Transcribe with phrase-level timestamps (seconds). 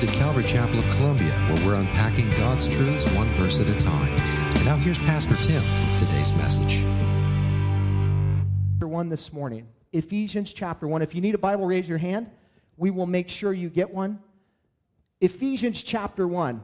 [0.00, 4.08] to Calvary Chapel of Columbia, where we're unpacking God's truths one verse at a time.
[4.54, 6.86] And now here's Pastor Tim with today's message.
[8.72, 9.68] Chapter 1 this morning.
[9.92, 11.02] Ephesians chapter 1.
[11.02, 12.30] If you need a Bible, raise your hand.
[12.78, 14.18] We will make sure you get one.
[15.20, 16.62] Ephesians chapter 1.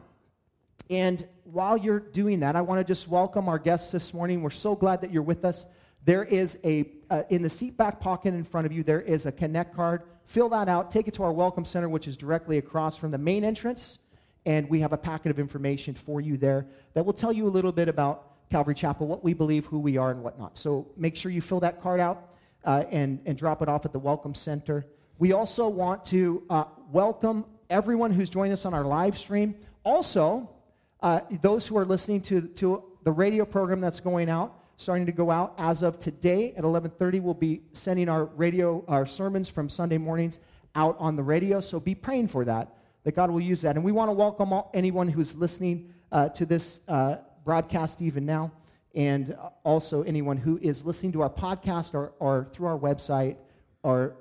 [0.89, 4.43] And while you're doing that, I want to just welcome our guests this morning.
[4.43, 5.67] We're so glad that you're with us.
[6.07, 9.27] There is a, uh, in the seat back pocket in front of you, there is
[9.27, 10.03] a Connect card.
[10.27, 13.19] Fill that out, take it to our Welcome Center, which is directly across from the
[13.19, 13.99] main entrance.
[14.47, 17.51] And we have a packet of information for you there that will tell you a
[17.51, 20.57] little bit about Calvary Chapel, what we believe, who we are, and whatnot.
[20.57, 22.29] So make sure you fill that card out
[22.65, 24.87] uh, and, and drop it off at the Welcome Center.
[25.19, 29.57] We also want to uh, welcome everyone who's joined us on our live stream.
[29.83, 30.49] Also,
[31.01, 35.13] uh, those who are listening to, to the radio program that's going out, starting to
[35.13, 37.21] go out as of today at 11:30.
[37.21, 40.39] We'll be sending our radio, our sermons from Sunday mornings
[40.75, 41.61] out on the radio.
[41.61, 43.77] So be praying for that, that God will use that.
[43.77, 48.27] And we want to welcome all, anyone who's listening uh, to this uh, broadcast even
[48.27, 48.53] now,
[48.95, 53.37] and also anyone who is listening to our podcast or, or through our website
[53.83, 54.17] or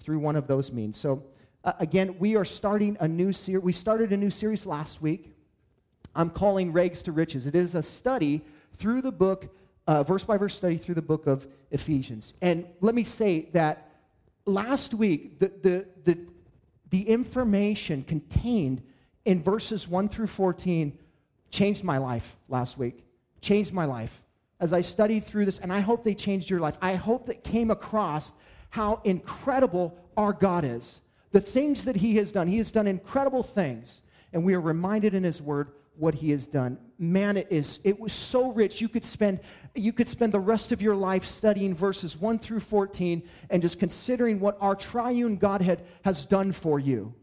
[0.00, 0.96] through one of those means.
[0.96, 1.22] So
[1.64, 3.62] uh, again, we are starting a new series.
[3.62, 5.34] We started a new series last week.
[6.14, 7.46] I'm calling Rags to Riches.
[7.46, 8.44] It is a study
[8.76, 9.54] through the book
[9.86, 12.34] uh, verse by verse study through the book of Ephesians.
[12.40, 13.90] And let me say that
[14.46, 16.18] last week, the, the, the,
[16.90, 18.82] the information contained
[19.24, 20.98] in verses 1 through 14
[21.50, 23.04] changed my life last week.
[23.40, 24.22] Changed my life.
[24.60, 26.78] As I studied through this, and I hope they changed your life.
[26.80, 28.32] I hope that came across
[28.70, 31.00] how incredible our God is.
[31.32, 32.48] The things that He has done.
[32.48, 34.02] He has done incredible things.
[34.32, 36.78] And we are reminded in His Word what he has done.
[36.98, 38.80] Man, it is it was so rich.
[38.80, 39.40] You could spend
[39.74, 43.78] you could spend the rest of your life studying verses 1 through 14 and just
[43.78, 47.14] considering what our triune Godhead has done for you.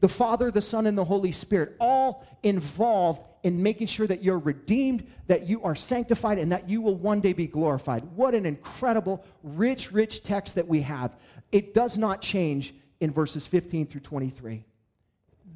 [0.00, 4.38] The Father, the Son, and the Holy Spirit, all involved in making sure that you're
[4.38, 8.04] redeemed, that you are sanctified, and that you will one day be glorified.
[8.14, 11.16] What an incredible, rich, rich text that we have.
[11.52, 14.64] It does not change in verses 15 through 23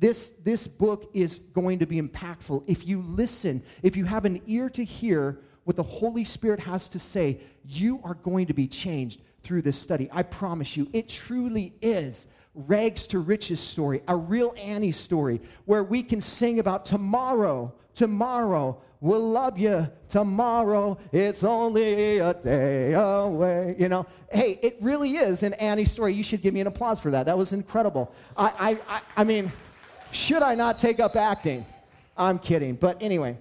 [0.00, 2.64] this, this book is going to be impactful.
[2.66, 6.88] If you listen, if you have an ear to hear what the Holy Spirit has
[6.90, 10.08] to say, you are going to be changed through this study.
[10.12, 15.82] I promise you, it truly is rags to riches story, a real Annie story, where
[15.82, 23.74] we can sing about tomorrow, tomorrow, we'll love you tomorrow, it's only a day away.
[23.78, 26.14] You know, hey, it really is an Annie story.
[26.14, 27.26] You should give me an applause for that.
[27.26, 28.12] That was incredible.
[28.36, 29.52] I, I, I, I mean,
[30.12, 31.66] should I not take up acting?
[32.16, 32.76] I'm kidding.
[32.76, 33.36] But anyway,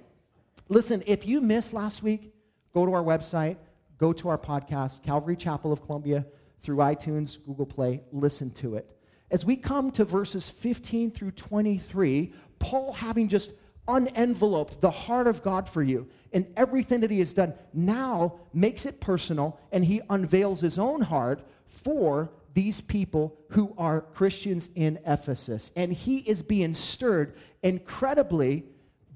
[0.74, 2.34] listen, if you missed last week,
[2.74, 3.58] go to our website,
[3.98, 6.26] go to our podcast, Calvary Chapel of Columbia,
[6.64, 8.90] through iTunes, Google Play, listen to it.
[9.30, 13.52] As we come to verses 15 through 23, Paul, having just
[13.88, 18.86] unenveloped the heart of God for you and everything that he has done, now makes
[18.86, 25.00] it personal and he unveils his own heart for these people who are Christians in
[25.06, 25.72] Ephesus.
[25.76, 28.66] And he is being stirred incredibly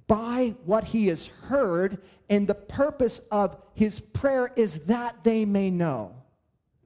[0.07, 5.69] by what he has heard, and the purpose of his prayer is that they may
[5.69, 6.16] know.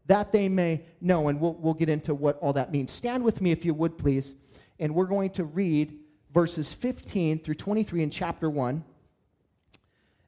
[0.08, 1.28] That they may know.
[1.28, 2.92] And we'll, we'll get into what all that means.
[2.92, 4.36] Stand with me if you would, please.
[4.80, 6.00] And we're going to read
[6.34, 8.84] verses 15 through 23 in chapter 1.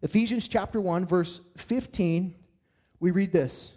[0.03, 2.35] Ephesians chapter 1, verse 15,
[2.99, 3.71] we read this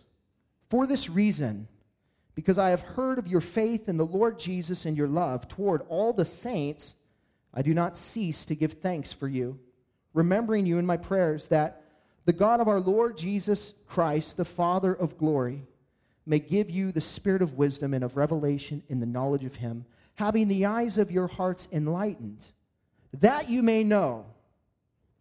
[0.69, 1.69] For this reason,
[2.34, 5.82] because I have heard of your faith in the Lord Jesus and your love toward
[5.88, 6.97] all the saints,
[7.56, 9.59] I do not cease to give thanks for you,
[10.12, 11.83] remembering you in my prayers that
[12.27, 15.62] the God of our Lord Jesus Christ, the Father of glory,
[16.27, 19.87] may give you the spirit of wisdom and of revelation in the knowledge of him,
[20.17, 22.47] having the eyes of your hearts enlightened,
[23.15, 24.27] that you may know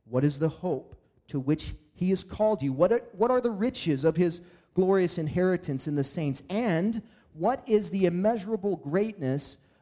[0.10, 0.96] what is the hope
[1.30, 4.42] to which he has called you, what are, what are the riches of his
[4.74, 6.44] glorious inheritance in the saints?
[6.50, 7.02] And
[7.34, 9.58] what is the immeasurable greatness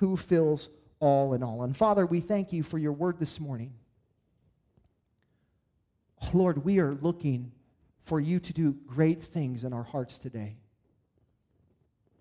[0.00, 1.62] who fills all in all.
[1.62, 3.74] And Father, we thank you for your word this morning.
[6.32, 7.52] Lord, we are looking
[8.04, 10.56] for you to do great things in our hearts today.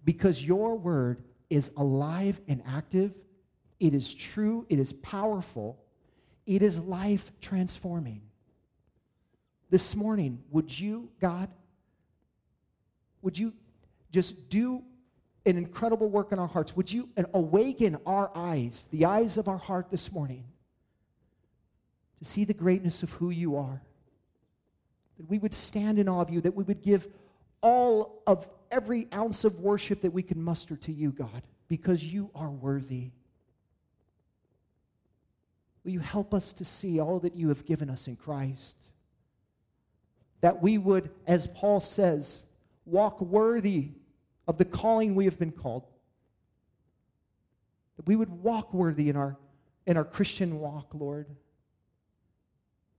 [0.04, 3.14] Because your word is alive and active
[3.80, 5.80] It is true, it is powerful,
[6.46, 8.22] it is life transforming.
[9.70, 11.50] This morning, would you, God,
[13.22, 13.54] would you
[14.12, 14.84] just do
[15.50, 16.75] an incredible work in our hearts?
[16.75, 20.46] Would you awaken our eyes, the eyes of our heart this morning,
[22.19, 23.81] to see the greatness of who you are?
[25.18, 27.07] That we would stand in awe of you, that we would give
[27.62, 32.30] all of every ounce of worship that we can muster to you, God, because you
[32.36, 33.12] are worthy.
[35.84, 38.78] Will you help us to see all that you have given us in Christ?
[40.42, 42.45] That we would, as Paul says,
[42.86, 43.90] walk worthy
[44.50, 45.86] of the calling we have been called.
[47.98, 49.38] That we would walk worthy in our,
[49.86, 51.28] in our Christian walk, Lord.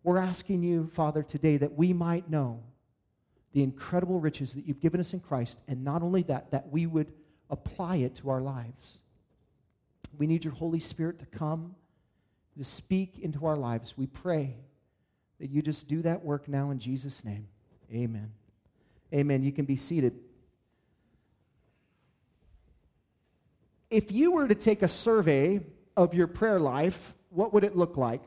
[0.05, 2.63] We're asking you, Father, today that we might know
[3.53, 6.87] the incredible riches that you've given us in Christ, and not only that, that we
[6.87, 7.13] would
[7.51, 8.99] apply it to our lives.
[10.17, 11.75] We need your Holy Spirit to come,
[12.57, 13.99] to speak into our lives.
[13.99, 14.55] We pray
[15.41, 17.49] that you just do that work now in Jesus' name.
[17.93, 18.31] Amen.
[19.13, 19.43] Amen.
[19.43, 20.15] You can be seated.
[23.91, 25.61] If you were to take a survey
[25.97, 28.23] of your prayer life, what would it look like?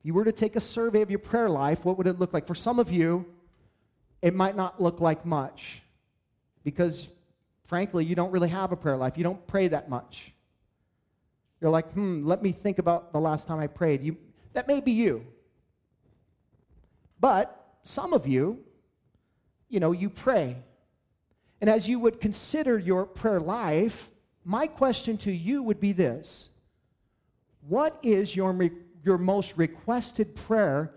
[0.00, 2.32] If you were to take a survey of your prayer life, what would it look
[2.32, 2.46] like?
[2.46, 3.26] For some of you,
[4.22, 5.82] it might not look like much
[6.62, 7.10] because,
[7.64, 9.16] frankly, you don't really have a prayer life.
[9.16, 10.32] You don't pray that much.
[11.60, 14.02] You're like, hmm, let me think about the last time I prayed.
[14.02, 14.16] You,
[14.52, 15.26] that may be you.
[17.18, 18.60] But some of you,
[19.68, 20.56] you know, you pray.
[21.66, 24.08] And as you would consider your prayer life,
[24.44, 26.48] my question to you would be this
[27.66, 28.56] What is your,
[29.02, 30.94] your most requested prayer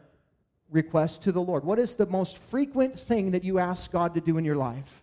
[0.70, 1.66] request to the Lord?
[1.66, 5.02] What is the most frequent thing that you ask God to do in your life?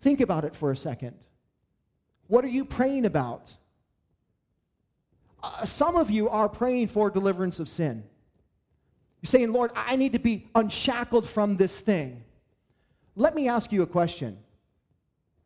[0.00, 1.14] Think about it for a second.
[2.26, 3.54] What are you praying about?
[5.40, 8.02] Uh, some of you are praying for deliverance of sin.
[9.22, 12.24] You're saying, Lord, I need to be unshackled from this thing.
[13.16, 14.38] Let me ask you a question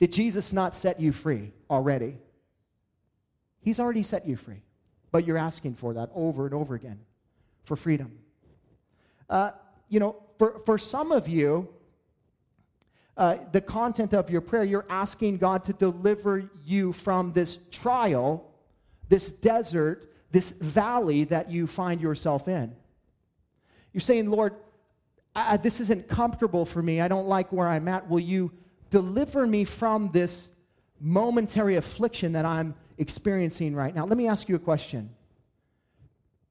[0.01, 2.19] Did Jesus not set you free already?
[3.61, 4.63] He's already set you free,
[5.11, 7.01] but you're asking for that over and over again
[7.65, 8.19] for freedom.
[9.29, 9.53] Uh,
[9.89, 11.69] you know, for, for some of you,
[13.17, 18.51] uh, the content of your prayer, you're asking God to deliver you from this trial,
[19.09, 22.75] this desert, this valley that you find yourself in.
[23.93, 24.55] You're saying, Lord,
[25.35, 27.01] I, this isn't comfortable for me.
[27.01, 28.09] I don't like where I'm at.
[28.09, 28.53] Will you
[28.91, 30.49] deliver me from this
[31.01, 34.07] momentary affliction that I'm experiencing right now?
[34.07, 35.11] Let me ask you a question.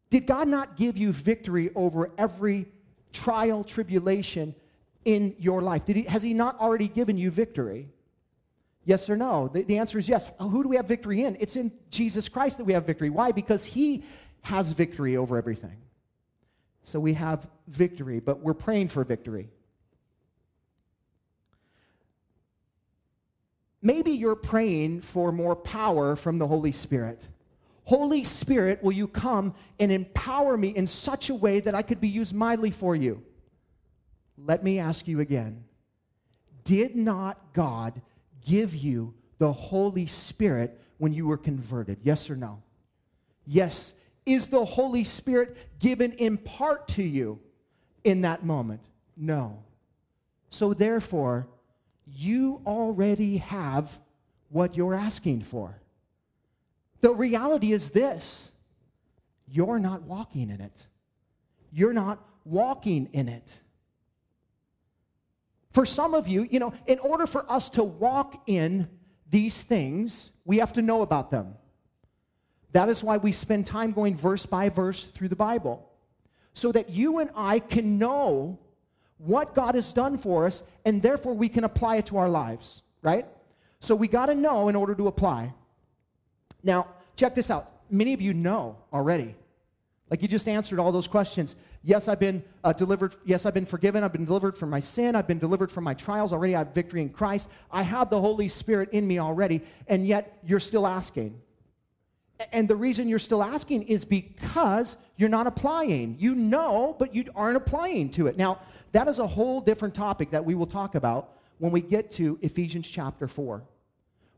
[0.09, 2.67] Did God not give you victory over every
[3.13, 4.53] trial, tribulation
[5.05, 5.83] in your life?
[5.87, 7.87] He, has He not already given you victory?
[8.85, 9.47] Yes or no?
[9.47, 10.29] The, the answer is yes.
[10.39, 11.37] Who do we have victory in?
[11.39, 13.09] It's in Jesus Christ that we have victory.
[13.09, 13.31] Why?
[13.31, 14.03] Because He
[14.41, 15.77] has victory over everything.
[16.83, 19.49] So we have victory, but we're praying for victory.
[23.81, 27.27] Maybe you're praying for more power from the Holy Spirit.
[27.85, 31.99] Holy Spirit, will you come and empower me in such a way that I could
[31.99, 33.21] be used mightily for you?
[34.37, 35.63] Let me ask you again
[36.63, 38.01] Did not God
[38.45, 41.99] give you the Holy Spirit when you were converted?
[42.03, 42.61] Yes or no?
[43.45, 43.93] Yes,
[44.25, 47.39] is the Holy Spirit given in part to you
[48.03, 48.81] in that moment?
[49.17, 49.63] No.
[50.49, 51.47] So, therefore,
[52.05, 53.97] you already have
[54.49, 55.79] what you're asking for.
[57.01, 58.51] The reality is this
[59.47, 60.87] you're not walking in it.
[61.71, 63.59] You're not walking in it.
[65.71, 68.87] For some of you, you know, in order for us to walk in
[69.29, 71.55] these things, we have to know about them.
[72.73, 75.89] That is why we spend time going verse by verse through the Bible,
[76.53, 78.59] so that you and I can know
[79.17, 82.81] what God has done for us, and therefore we can apply it to our lives,
[83.01, 83.25] right?
[83.79, 85.53] So we got to know in order to apply.
[86.63, 87.71] Now, check this out.
[87.89, 89.35] Many of you know already.
[90.09, 91.55] Like you just answered all those questions.
[91.83, 93.15] Yes, I've been uh, delivered.
[93.25, 94.03] Yes, I've been forgiven.
[94.03, 95.15] I've been delivered from my sin.
[95.15, 96.55] I've been delivered from my trials already.
[96.55, 97.49] I have victory in Christ.
[97.71, 99.61] I have the Holy Spirit in me already.
[99.87, 101.39] And yet, you're still asking.
[102.51, 106.17] And the reason you're still asking is because you're not applying.
[106.19, 108.37] You know, but you aren't applying to it.
[108.37, 108.59] Now,
[108.91, 112.37] that is a whole different topic that we will talk about when we get to
[112.41, 113.63] Ephesians chapter 4,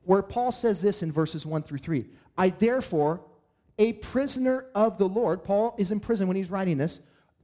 [0.04, 2.06] where Paul says this in verses 1 through 3
[2.38, 3.22] I therefore,
[3.78, 7.00] a prisoner of the Lord, Paul is in prison when he's writing this,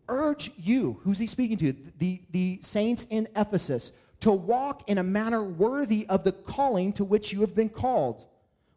[0.07, 1.75] urge you, who's he speaking to?
[1.99, 3.91] The, the saints in Ephesus,
[4.21, 8.25] to walk in a manner worthy of the calling to which you have been called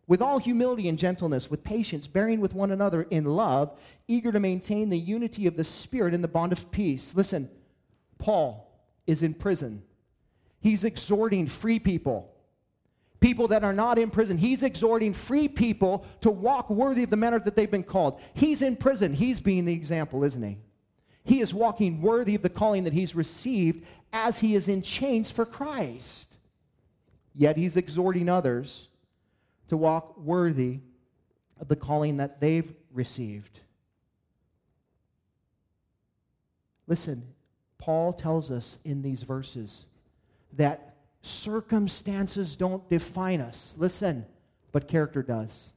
[0.06, 3.72] with all humility and gentleness, with patience, bearing with one another in love,
[4.06, 7.14] eager to maintain the unity of the Spirit in the bond of peace.
[7.14, 7.48] Listen,
[8.18, 8.70] Paul
[9.06, 9.82] is in prison.
[10.60, 12.34] He's exhorting free people,
[13.20, 14.36] people that are not in prison.
[14.36, 18.20] He's exhorting free people to walk worthy of the manner that they've been called.
[18.34, 19.14] He's in prison.
[19.14, 20.58] He's being the example, isn't he?
[21.24, 25.30] He is walking worthy of the calling that he's received as he is in chains
[25.30, 26.36] for Christ.
[27.34, 28.88] Yet he's exhorting others
[29.68, 30.80] to walk worthy
[31.60, 33.60] of the calling that they've received.
[36.86, 37.22] Listen,
[37.78, 39.84] Paul tells us in these verses
[40.54, 43.74] that circumstances don't define us.
[43.76, 44.24] Listen,
[44.72, 45.73] but character does.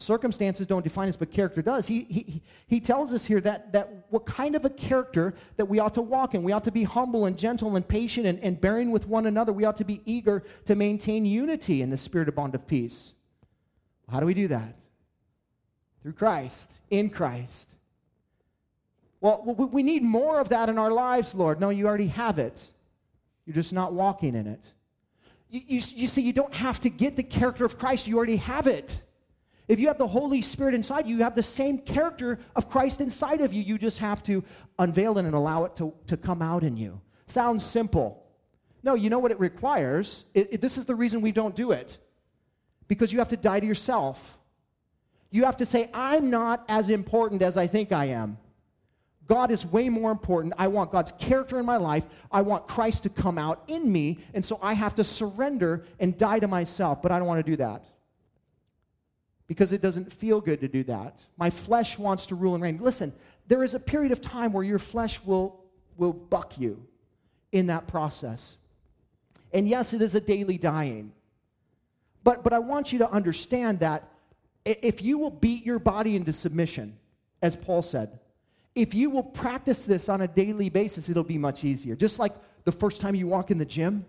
[0.00, 1.86] Circumstances don't define us, but character does.
[1.86, 5.78] He, he, he tells us here that, that what kind of a character that we
[5.78, 6.42] ought to walk in.
[6.42, 9.52] We ought to be humble and gentle and patient and, and bearing with one another.
[9.52, 13.12] We ought to be eager to maintain unity in the spirit of bond of peace.
[14.10, 14.74] How do we do that?
[16.02, 17.68] Through Christ, in Christ.
[19.20, 21.60] Well, we need more of that in our lives, Lord.
[21.60, 22.66] No, you already have it.
[23.44, 24.64] You're just not walking in it.
[25.50, 28.36] You, you, you see, you don't have to get the character of Christ, you already
[28.36, 29.02] have it.
[29.70, 33.00] If you have the Holy Spirit inside you, you have the same character of Christ
[33.00, 33.62] inside of you.
[33.62, 34.42] You just have to
[34.80, 37.00] unveil it and allow it to, to come out in you.
[37.28, 38.26] Sounds simple.
[38.82, 40.24] No, you know what it requires?
[40.34, 41.98] It, it, this is the reason we don't do it.
[42.88, 44.38] Because you have to die to yourself.
[45.30, 48.38] You have to say, I'm not as important as I think I am.
[49.28, 50.52] God is way more important.
[50.58, 52.06] I want God's character in my life.
[52.32, 54.18] I want Christ to come out in me.
[54.34, 57.00] And so I have to surrender and die to myself.
[57.02, 57.84] But I don't want to do that
[59.50, 61.18] because it doesn't feel good to do that.
[61.36, 62.78] My flesh wants to rule and reign.
[62.80, 63.12] Listen,
[63.48, 65.64] there is a period of time where your flesh will,
[65.96, 66.86] will buck you
[67.50, 68.56] in that process.
[69.52, 71.10] And yes, it is a daily dying.
[72.22, 74.08] But, but I want you to understand that
[74.64, 76.96] if you will beat your body into submission,
[77.42, 78.20] as Paul said,
[78.76, 81.96] if you will practice this on a daily basis, it'll be much easier.
[81.96, 84.06] Just like the first time you walk in the gym,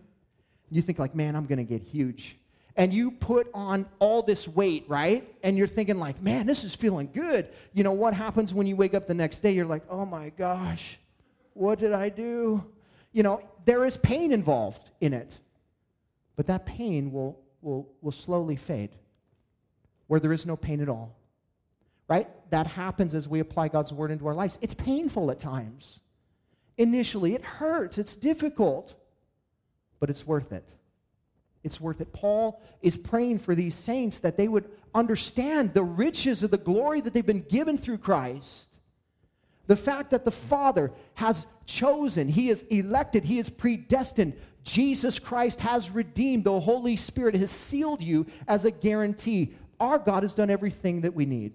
[0.70, 2.38] you think like, man, I'm going to get huge
[2.82, 5.32] and you put on all this weight, right?
[5.44, 7.48] And you're thinking, like, man, this is feeling good.
[7.74, 9.52] You know, what happens when you wake up the next day?
[9.52, 10.98] You're like, oh my gosh,
[11.54, 12.66] what did I do?
[13.14, 15.38] You know, there is pain involved in it.
[16.36, 18.90] But that pain will, will, will slowly fade
[20.08, 21.16] where there is no pain at all.
[22.08, 22.28] Right?
[22.50, 24.58] That happens as we apply God's word into our lives.
[24.60, 26.02] It's painful at times.
[26.80, 28.96] Initially, it hurts, it's difficult,
[30.00, 30.68] but it's worth it.
[31.64, 32.12] It's worth it.
[32.12, 37.02] Paul is praying for these saints that they would understand the riches of the glory
[37.02, 38.78] that they've been given through Christ.
[39.68, 44.34] The fact that the Father has chosen, He is elected, He is predestined.
[44.64, 46.44] Jesus Christ has redeemed.
[46.44, 49.54] The Holy Spirit has sealed you as a guarantee.
[49.80, 51.54] Our God has done everything that we need.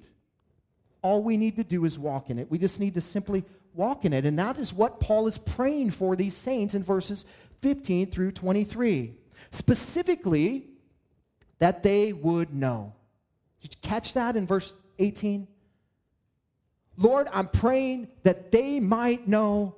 [1.03, 2.51] All we need to do is walk in it.
[2.51, 3.45] We just need to simply
[3.75, 4.25] walk in it.
[4.25, 7.25] And that is what Paul is praying for these saints in verses
[7.61, 9.15] 15 through 23.
[9.57, 10.65] Specifically,
[11.61, 12.93] that they would know.
[13.63, 15.49] Did you catch that in verse 18?
[16.99, 19.75] Lord, I'm praying that they might know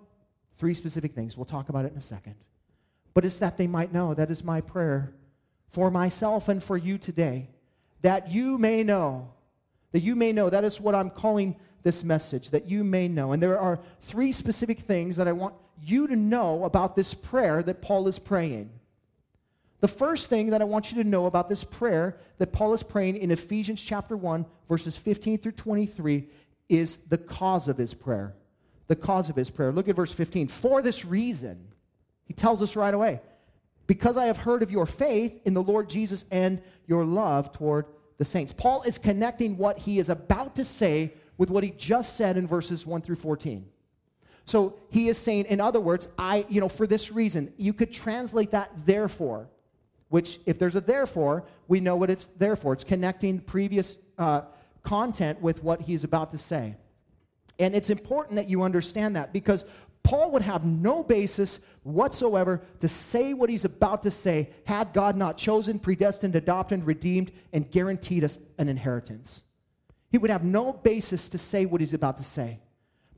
[0.59, 1.37] three specific things.
[1.37, 2.35] We'll talk about it in a second.
[3.15, 4.15] But it's that they might know.
[4.15, 5.15] That is my prayer
[5.71, 7.49] for myself and for you today.
[8.03, 9.31] That you may know.
[9.93, 10.51] That you may know.
[10.51, 11.55] That is what I'm calling
[11.85, 13.31] this message, that you may know.
[13.31, 17.63] And there are three specific things that I want you to know about this prayer
[17.63, 18.71] that Paul is praying.
[19.81, 22.83] The first thing that I want you to know about this prayer that Paul is
[22.83, 26.27] praying in Ephesians chapter 1, verses 15 through 23,
[26.69, 28.35] is the cause of his prayer.
[28.89, 29.71] The cause of his prayer.
[29.71, 30.49] Look at verse 15.
[30.49, 31.69] For this reason,
[32.25, 33.21] he tells us right away,
[33.87, 37.87] because I have heard of your faith in the Lord Jesus and your love toward
[38.19, 38.53] the saints.
[38.53, 42.49] Paul is connecting what he is about to say with what he just said in
[42.49, 43.65] verses 1 through 14.
[44.45, 47.93] So he is saying, in other words, I, you know, for this reason, you could
[47.93, 49.49] translate that therefore
[50.09, 52.73] which, if there's a therefore, we know what it's there for.
[52.73, 54.43] It's connecting previous uh,
[54.83, 56.77] content with what he's about to say.
[57.59, 59.65] And it's important that you understand that because
[60.03, 65.17] Paul would have no basis whatsoever to say what he's about to say had God
[65.17, 69.43] not chosen, predestined, adopted, redeemed, and guaranteed us an inheritance.
[70.11, 72.61] He would have no basis to say what he's about to say.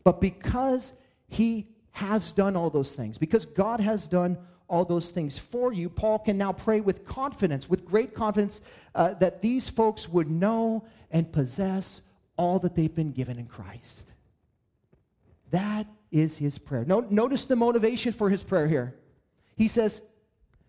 [0.02, 0.92] But because
[1.28, 4.38] he has done all those things, because God has done
[4.70, 8.62] all those things for you, Paul can now pray with confidence, with great confidence,
[8.94, 12.00] uh, that these folks would know and possess
[12.36, 14.12] all that they've been given in Christ.
[15.50, 16.84] That is his prayer.
[16.84, 18.94] No, notice the motivation for his prayer here.
[19.56, 20.00] He says,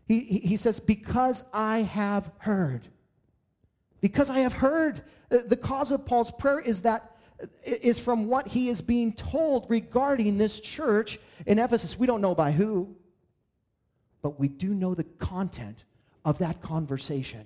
[0.08, 2.88] he, he says, because I have heard.
[4.02, 5.04] Because I have heard.
[5.30, 7.16] The cause of Paul's prayer is that
[7.64, 11.98] is from what he is being told regarding this church in Ephesus.
[11.98, 12.96] We don't know by who,
[14.22, 15.84] but we do know the content
[16.24, 17.46] of that conversation.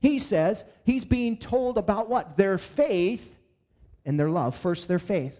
[0.00, 2.36] He says he's being told about what?
[2.36, 3.34] Their faith
[4.04, 4.56] and their love.
[4.56, 5.38] First, their faith.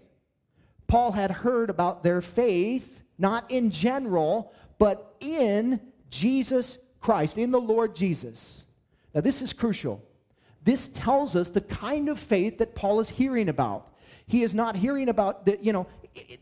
[0.87, 7.59] Paul had heard about their faith, not in general, but in Jesus Christ, in the
[7.59, 8.63] Lord Jesus.
[9.13, 10.03] Now, this is crucial.
[10.63, 13.93] This tells us the kind of faith that Paul is hearing about.
[14.27, 15.87] He is not hearing about that, you know,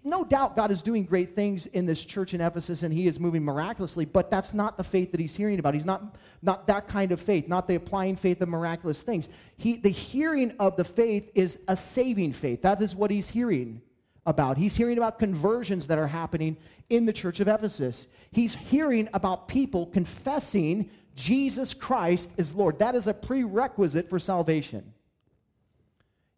[0.04, 3.20] no doubt God is doing great things in this church in Ephesus and he is
[3.20, 5.74] moving miraculously, but that's not the faith that he's hearing about.
[5.74, 9.30] He's not, not that kind of faith, not the applying faith of miraculous things.
[9.58, 12.62] He, the hearing of the faith is a saving faith.
[12.64, 13.82] That is what he's hearing
[14.26, 14.58] about.
[14.58, 16.58] He's hearing about conversions that are happening
[16.90, 18.08] in the church of Ephesus.
[18.32, 22.80] He's hearing about people confessing Jesus Christ is Lord.
[22.80, 24.95] That is a prerequisite for salvation.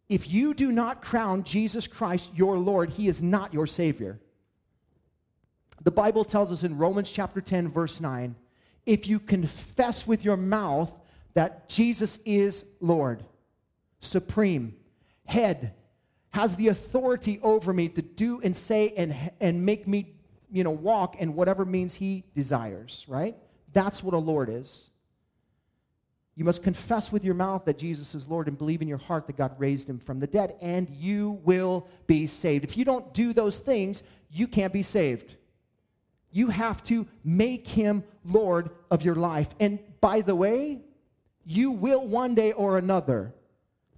[0.08, 4.18] If you do not crown Jesus Christ your Lord, he is not your Savior.
[5.82, 8.34] The Bible tells us in Romans chapter 10, verse 9
[8.86, 10.90] if you confess with your mouth
[11.34, 13.22] that Jesus is Lord,
[14.00, 14.74] supreme,
[15.26, 15.74] head,
[16.30, 20.14] has the authority over me to do and say and, and make me,
[20.50, 23.36] you know, walk in whatever means he desires, right?
[23.74, 24.87] That's what a Lord is.
[26.38, 29.26] You must confess with your mouth that Jesus is Lord and believe in your heart
[29.26, 32.62] that God raised him from the dead, and you will be saved.
[32.62, 35.34] If you don't do those things, you can't be saved.
[36.30, 39.48] You have to make him Lord of your life.
[39.58, 40.78] And by the way,
[41.44, 43.34] you will one day or another.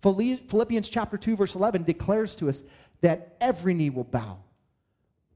[0.01, 2.63] Philippians chapter 2, verse 11 declares to us
[3.03, 4.39] that every knee will bow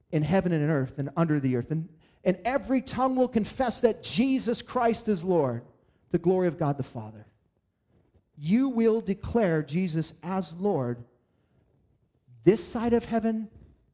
[0.09, 1.87] in heaven and in earth and under the earth, and,
[2.23, 5.61] and every tongue will confess that Jesus Christ is Lord
[6.15, 7.27] the glory of God the Father.
[8.37, 11.03] You will declare Jesus as Lord
[12.45, 13.49] this side of heaven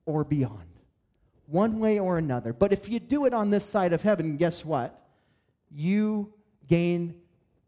[0.05, 0.69] or beyond,
[1.47, 2.53] one way or another.
[2.53, 5.03] But if you do it on this side of heaven, guess what?
[5.71, 6.31] You
[6.67, 7.15] gain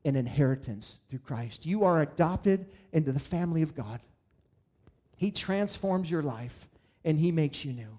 [0.06, 1.66] an inheritance through Christ.
[1.66, 4.02] You are adopted into the family of God.
[5.18, 6.70] He transforms your life
[7.04, 7.98] and he makes you new.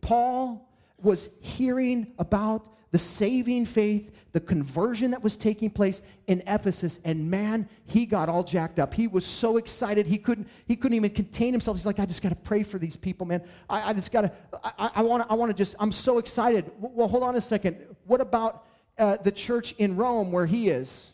[0.00, 0.68] Paul
[1.00, 7.00] was hearing about the saving faith, the conversion that was taking place in Ephesus.
[7.04, 8.94] And man, he got all jacked up.
[8.94, 11.76] He was so excited he couldn't he couldn't even contain himself.
[11.76, 13.42] He's like, I just got to pray for these people, man.
[13.68, 14.32] I, I just got to.
[14.78, 15.30] I want to.
[15.30, 15.74] I want to just.
[15.78, 16.70] I'm so excited.
[16.78, 17.76] Well, hold on a second.
[18.06, 18.64] What about
[18.98, 21.12] uh, the church in Rome where he is?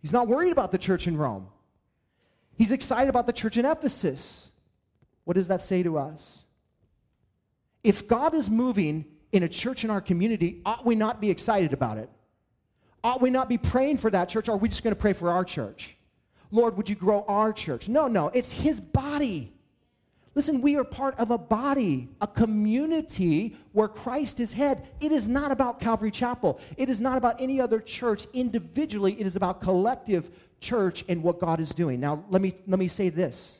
[0.00, 1.46] He's not worried about the church in Rome.
[2.56, 4.50] He's excited about the church in Ephesus.
[5.24, 6.42] What does that say to us?
[7.84, 11.72] If God is moving in a church in our community, ought we not be excited
[11.72, 12.10] about it?
[13.02, 14.48] Ought we not be praying for that church?
[14.48, 15.96] Or are we just going to pray for our church?
[16.50, 17.88] Lord, would you grow our church?
[17.88, 19.52] No, no, it's His body.
[20.34, 24.88] Listen, we are part of a body, a community where Christ is head.
[25.00, 26.58] It is not about Calvary Chapel.
[26.78, 29.18] It is not about any other church individually.
[29.20, 32.00] It is about collective church and what God is doing.
[32.00, 33.58] Now, let me, let me say this.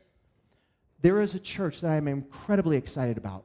[1.02, 3.44] There is a church that I am incredibly excited about.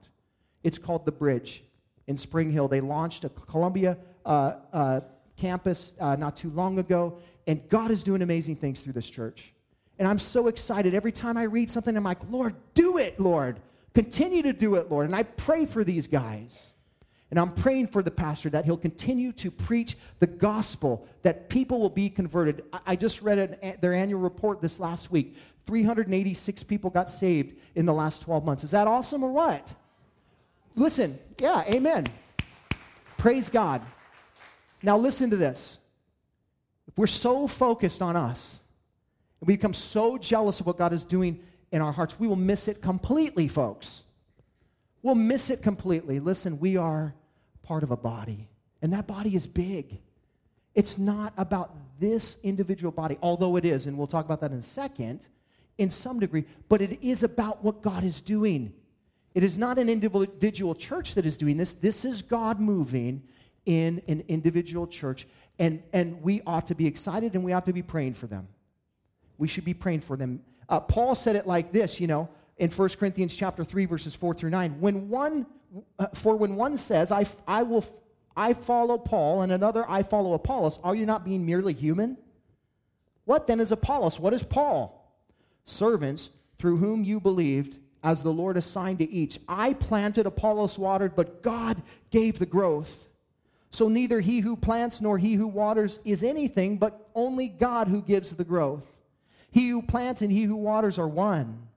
[0.64, 1.64] It's called The Bridge
[2.08, 2.68] in Spring Hill.
[2.68, 5.02] They launched a Columbia uh, uh,
[5.36, 9.54] campus uh, not too long ago, and God is doing amazing things through this church.
[10.00, 10.94] And I'm so excited.
[10.94, 13.60] Every time I read something, I'm like, Lord, do it, Lord.
[13.94, 15.08] Continue to do it, Lord.
[15.08, 16.74] And I pray for these guys.
[17.30, 21.80] And I'm praying for the pastor that he'll continue to preach the gospel, that people
[21.80, 22.64] will be converted.
[22.86, 25.36] I just read an, their annual report this last week.
[25.66, 28.64] 386 people got saved in the last 12 months.
[28.64, 29.74] Is that awesome or what?
[30.78, 32.06] Listen, yeah, amen.
[33.18, 33.82] Praise God.
[34.84, 35.80] Now, listen to this.
[36.88, 38.62] If we're so focused on us,
[39.42, 41.40] and we become so jealous of what God is doing
[41.72, 44.04] in our hearts, we will miss it completely, folks.
[45.02, 46.20] We'll miss it completely.
[46.20, 47.16] Listen, we are
[47.64, 48.48] part of a body,
[48.84, 50.00] and that body is big.
[50.76, 54.60] It's not about this individual body, although it is, and we'll talk about that in
[54.60, 55.22] a second,
[55.80, 58.74] in some degree, but it is about what God is doing.
[59.38, 61.74] It is not an individual church that is doing this.
[61.74, 63.22] This is God moving
[63.68, 65.28] in an individual church.
[65.60, 68.48] And, and we ought to be excited and we ought to be praying for them.
[69.38, 70.42] We should be praying for them.
[70.68, 74.34] Uh, Paul said it like this, you know, in 1 Corinthians chapter 3, verses 4
[74.34, 74.80] through 9.
[74.80, 75.46] When one,
[76.00, 77.86] uh, for when one says, I, I, will,
[78.36, 82.18] I follow Paul, and another, I follow Apollos, are you not being merely human?
[83.26, 84.20] What then is Apollos?
[84.20, 85.16] What is Paul?
[85.66, 89.40] Servants through whom you believed as the Lord assigned to each.
[89.48, 91.82] I planted, Apollos watered, but God
[92.12, 93.10] gave the growth.
[93.72, 98.02] So neither he who plants nor he who waters is anything, but only God who
[98.02, 98.86] gives the growth.
[99.52, 101.68] He who plants and he who waters are one,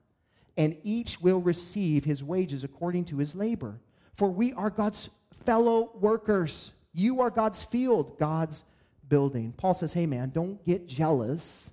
[0.57, 3.79] and each will receive his wages according to his labor.
[4.15, 5.09] For we are God's
[5.41, 6.71] fellow workers.
[6.93, 8.63] You are God's field, God's
[9.09, 9.53] building.
[9.57, 11.71] Paul says, hey man, don't get jealous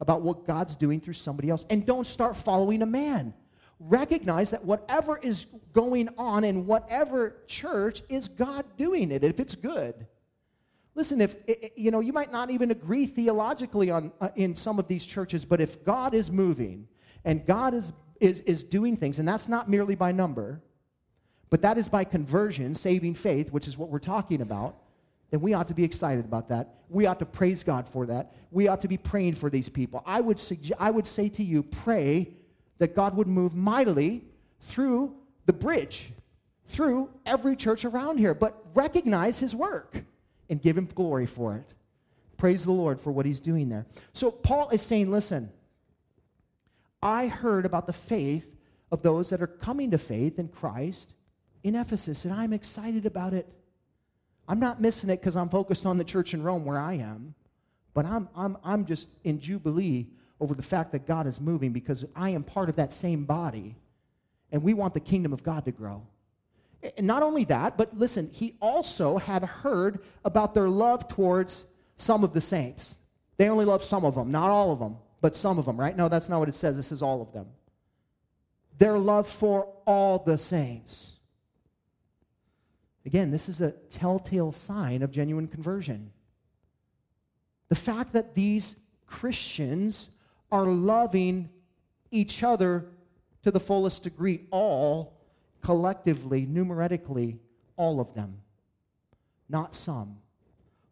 [0.00, 3.32] about what God's doing through somebody else, and don't start following a man
[3.80, 9.54] recognize that whatever is going on in whatever church is God doing it if it's
[9.54, 10.06] good.
[10.94, 11.36] Listen, if
[11.76, 15.44] you know, you might not even agree theologically on uh, in some of these churches,
[15.44, 16.86] but if God is moving
[17.24, 20.62] and God is is is doing things, and that's not merely by number,
[21.50, 24.76] but that is by conversion, saving faith, which is what we're talking about,
[25.30, 26.74] then we ought to be excited about that.
[26.88, 28.32] We ought to praise God for that.
[28.52, 30.00] We ought to be praying for these people.
[30.06, 32.28] I would suggest, I would say to you, pray
[32.78, 34.24] that God would move mightily
[34.60, 35.14] through
[35.46, 36.12] the bridge,
[36.66, 40.04] through every church around here, but recognize his work
[40.48, 41.74] and give him glory for it.
[42.36, 43.86] Praise the Lord for what he's doing there.
[44.12, 45.50] So Paul is saying, listen,
[47.02, 48.54] I heard about the faith
[48.90, 51.14] of those that are coming to faith in Christ
[51.62, 53.48] in Ephesus, and I'm excited about it.
[54.46, 57.34] I'm not missing it because I'm focused on the church in Rome where I am,
[57.94, 60.08] but I'm, I'm, I'm just in Jubilee
[60.40, 63.76] over the fact that God is moving because I am part of that same body
[64.52, 66.02] and we want the kingdom of God to grow.
[66.96, 71.64] And not only that, but listen, he also had heard about their love towards
[71.96, 72.98] some of the saints.
[73.36, 75.96] They only love some of them, not all of them, but some of them, right?
[75.96, 76.78] No, that's not what it says.
[76.78, 77.46] It says all of them.
[78.78, 81.12] Their love for all the saints.
[83.06, 86.10] Again, this is a telltale sign of genuine conversion.
[87.68, 90.10] The fact that these Christians
[90.50, 91.48] are loving
[92.10, 92.86] each other
[93.42, 95.14] to the fullest degree, all
[95.62, 97.38] collectively, numerically,
[97.76, 98.36] all of them.
[99.48, 100.16] Not some,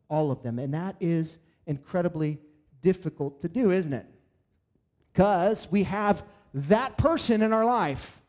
[0.09, 0.59] all of them.
[0.59, 2.39] And that is incredibly
[2.83, 4.07] difficult to do, isn't it?
[5.13, 8.21] Because we have that person in our life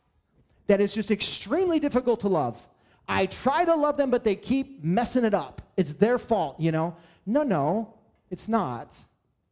[0.68, 2.62] that is just extremely difficult to love.
[3.08, 5.62] I try to love them, but they keep messing it up.
[5.76, 6.96] It's their fault, you know?
[7.26, 7.94] No, no,
[8.30, 8.94] it's not.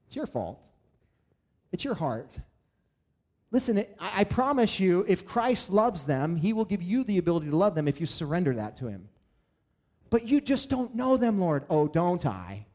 [0.07, 0.59] It's your fault.
[1.71, 2.35] It's your heart.
[3.51, 7.55] Listen, I, promise you, if Christ loves them, he will give you the ability to
[7.57, 9.09] love them if you surrender that to him.
[10.09, 11.65] But you just don't know them, Lord.
[11.69, 12.65] Oh, don't I?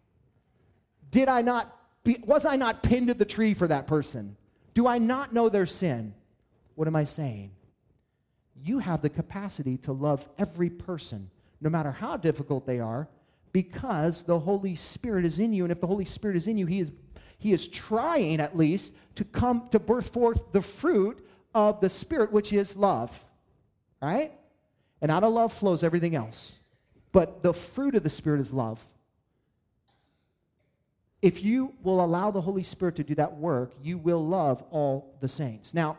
[1.11, 4.37] Did I not, be, was I not pinned to the tree for that person?
[4.75, 6.15] Do I not know their sin?
[6.75, 7.53] What am I saying?
[8.63, 11.31] You have the capacity to love every person,
[11.63, 13.09] no matter how difficult they are,
[13.53, 15.65] because the Holy Spirit is in you.
[15.65, 16.93] And if the Holy Spirit is in you, He is
[17.39, 22.33] he is trying at least to come to birth forth the fruit of the Spirit,
[22.33, 23.25] which is love.
[24.01, 24.33] Right?
[25.01, 26.55] And out of love flows everything else.
[27.13, 28.87] But the fruit of the Spirit is love.
[31.23, 35.17] If you will allow the Holy Spirit to do that work, you will love all
[35.21, 35.73] the saints.
[35.73, 35.97] Now,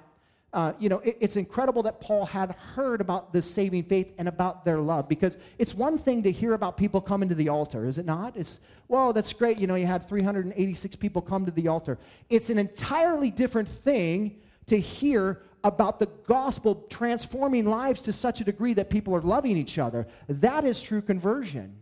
[0.57, 4.27] uh, you know, it, it's incredible that Paul had heard about this saving faith and
[4.27, 7.85] about their love because it's one thing to hear about people coming to the altar,
[7.85, 8.35] is it not?
[8.35, 9.59] It's, well, that's great.
[9.59, 11.99] You know, you had 386 people come to the altar.
[12.31, 18.43] It's an entirely different thing to hear about the gospel transforming lives to such a
[18.43, 20.07] degree that people are loving each other.
[20.27, 21.75] That is true conversion.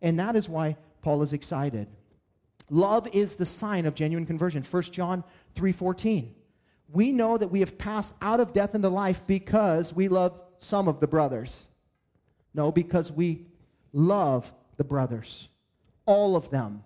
[0.00, 1.88] And that is why Paul is excited.
[2.70, 4.62] Love is the sign of genuine conversion.
[4.62, 5.24] 1 John
[5.56, 6.30] 3:14
[6.90, 10.88] we know that we have passed out of death into life because we love some
[10.88, 11.66] of the brothers.
[12.54, 13.46] No, because we
[13.92, 15.48] love the brothers,
[16.06, 16.82] all of them.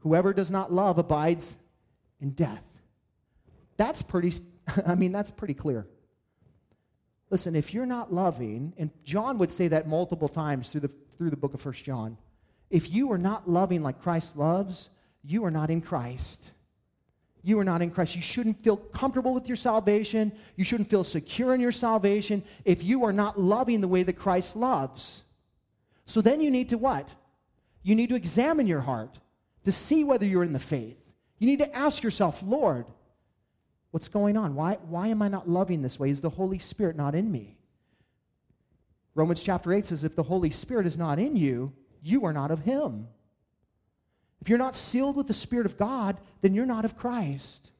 [0.00, 1.56] Whoever does not love abides
[2.20, 2.62] in death.
[3.76, 4.34] That's pretty,
[4.86, 5.86] I mean, that's pretty clear.
[7.30, 11.30] Listen, if you're not loving, and John would say that multiple times through the, through
[11.30, 12.16] the book of First John,
[12.70, 14.90] if you are not loving like Christ loves,
[15.24, 16.50] you are not in Christ
[17.44, 18.16] you are not in Christ.
[18.16, 20.32] You shouldn't feel comfortable with your salvation.
[20.56, 24.14] You shouldn't feel secure in your salvation if you are not loving the way that
[24.14, 25.24] Christ loves.
[26.06, 27.06] So then you need to what?
[27.82, 29.18] You need to examine your heart
[29.64, 30.96] to see whether you're in the faith.
[31.38, 32.86] You need to ask yourself, Lord,
[33.90, 34.54] what's going on?
[34.54, 36.08] Why, why am I not loving this way?
[36.08, 37.58] Is the Holy Spirit not in me?
[39.14, 42.50] Romans chapter 8 says, if the Holy Spirit is not in you, you are not
[42.50, 43.06] of Him.
[44.44, 47.70] If you're not sealed with the Spirit of God, then you're not of Christ.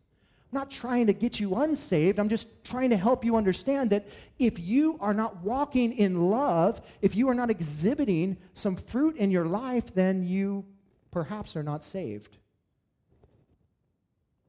[0.51, 2.19] I'm not trying to get you unsaved.
[2.19, 6.81] I'm just trying to help you understand that if you are not walking in love,
[7.03, 10.65] if you are not exhibiting some fruit in your life, then you
[11.11, 12.39] perhaps are not saved.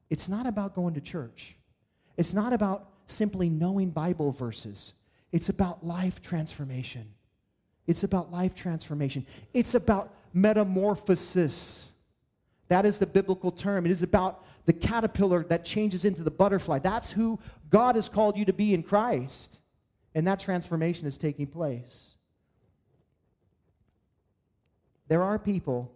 [0.08, 1.54] It's not about going to church.
[2.16, 4.94] It's not about simply knowing Bible verses.
[5.32, 7.12] It's about life transformation.
[7.86, 9.26] It's about life transformation.
[9.52, 11.90] It's about metamorphosis.
[12.68, 13.86] That is the biblical term.
[13.86, 16.80] It is about the caterpillar that changes into the butterfly.
[16.80, 17.38] That's who
[17.70, 19.60] God has called you to be in Christ.
[20.14, 22.12] And that transformation is taking place.
[25.08, 25.92] There are people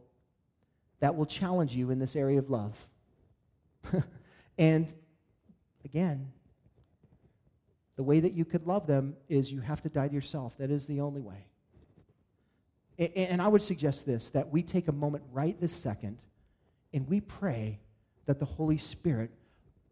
[1.01, 2.77] that will challenge you in this area of love.
[4.59, 4.93] and
[5.85, 6.31] again,
[7.97, 10.57] the way that you could love them is you have to die to yourself.
[10.59, 11.47] That is the only way.
[13.17, 16.19] And I would suggest this that we take a moment right this second
[16.93, 17.79] and we pray
[18.27, 19.31] that the Holy Spirit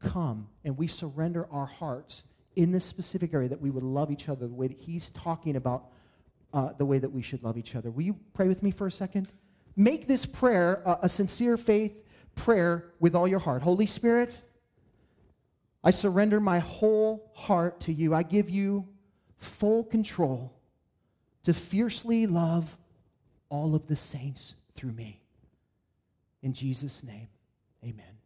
[0.02, 2.24] come and we surrender our hearts
[2.56, 5.56] in this specific area that we would love each other the way that He's talking
[5.56, 5.86] about
[6.52, 7.90] uh, the way that we should love each other.
[7.90, 9.28] Will you pray with me for a second?
[9.76, 11.94] Make this prayer a, a sincere faith
[12.34, 13.62] prayer with all your heart.
[13.62, 14.32] Holy Spirit,
[15.84, 18.14] I surrender my whole heart to you.
[18.14, 18.86] I give you
[19.36, 20.52] full control
[21.44, 22.76] to fiercely love
[23.48, 25.20] all of the saints through me.
[26.48, 27.28] In Jesus' name,
[27.84, 28.16] amen.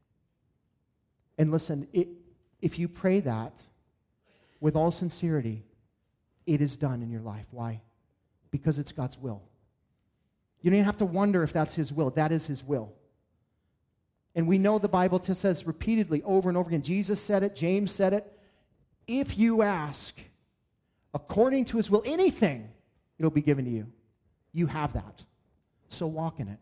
[1.38, 2.06] And listen, it,
[2.60, 3.52] if you pray that
[4.60, 5.64] with all sincerity,
[6.46, 7.46] it is done in your life.
[7.50, 7.80] Why?
[8.52, 9.42] Because it's God's will.
[10.60, 12.10] You don't have to wonder if that's His will.
[12.10, 12.92] That is His will.
[14.36, 16.82] And we know the Bible says repeatedly over and over again.
[16.82, 18.38] Jesus said it, James said it.
[19.08, 20.14] If you ask
[21.12, 22.70] according to His will anything,
[23.18, 23.88] it'll be given to you.
[24.52, 25.24] You have that.
[25.88, 26.60] So walk in it.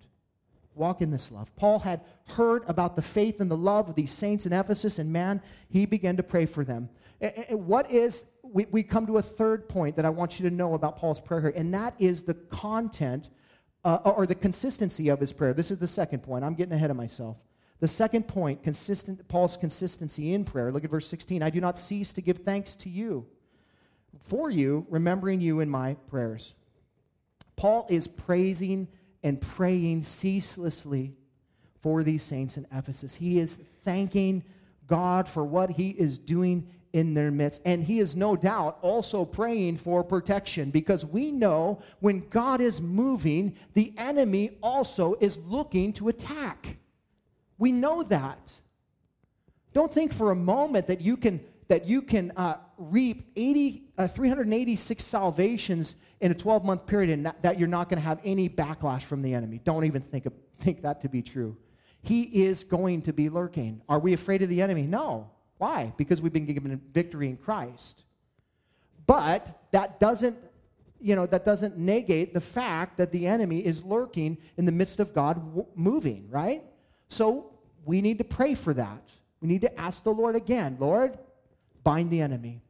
[0.75, 1.55] Walk in this love.
[1.57, 5.13] Paul had heard about the faith and the love of these saints in Ephesus, and
[5.13, 6.89] man, he began to pray for them.
[7.21, 10.55] And what is, we, we come to a third point that I want you to
[10.55, 13.29] know about Paul's prayer here, and that is the content
[13.85, 15.53] uh, or the consistency of his prayer.
[15.53, 16.45] This is the second point.
[16.45, 17.37] I'm getting ahead of myself.
[17.81, 20.71] The second point, consistent, Paul's consistency in prayer.
[20.71, 21.43] Look at verse 16.
[21.43, 23.27] I do not cease to give thanks to you
[24.25, 26.55] for you, remembering you in my prayers.
[27.57, 28.89] Paul is praising
[29.23, 31.15] and praying ceaselessly
[31.81, 33.15] for these saints in Ephesus.
[33.15, 34.43] He is thanking
[34.87, 37.61] God for what he is doing in their midst.
[37.65, 42.81] And he is no doubt also praying for protection because we know when God is
[42.81, 46.79] moving, the enemy also is looking to attack.
[47.59, 48.53] We know that.
[49.73, 54.09] Don't think for a moment that you can that you can uh, reap 80, uh,
[54.09, 58.21] 386 salvations in a 12 month period and that, that you're not going to have
[58.25, 59.61] any backlash from the enemy.
[59.65, 61.57] Don't even think, of, think that to be true.
[62.03, 63.83] He is going to be lurking.
[63.89, 64.83] Are we afraid of the enemy?
[64.83, 65.31] No.
[65.59, 65.93] Why?
[65.97, 68.05] Because we've been given victory in Christ.
[69.07, 70.39] But that doesn't,
[71.01, 75.01] you know, that doesn't negate the fact that the enemy is lurking in the midst
[75.01, 76.63] of God w- moving, right?
[77.09, 77.53] So
[77.85, 79.11] we need to pray for that.
[79.43, 81.19] We need to ask the Lord again, Lord,
[81.83, 82.63] bind the enemy.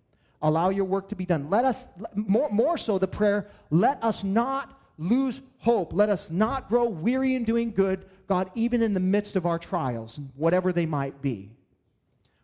[0.42, 1.50] Allow your work to be done.
[1.50, 5.92] Let us, more, more so, the prayer, let us not lose hope.
[5.92, 9.59] Let us not grow weary in doing good, God, even in the midst of our
[9.59, 11.50] trials, whatever they might be.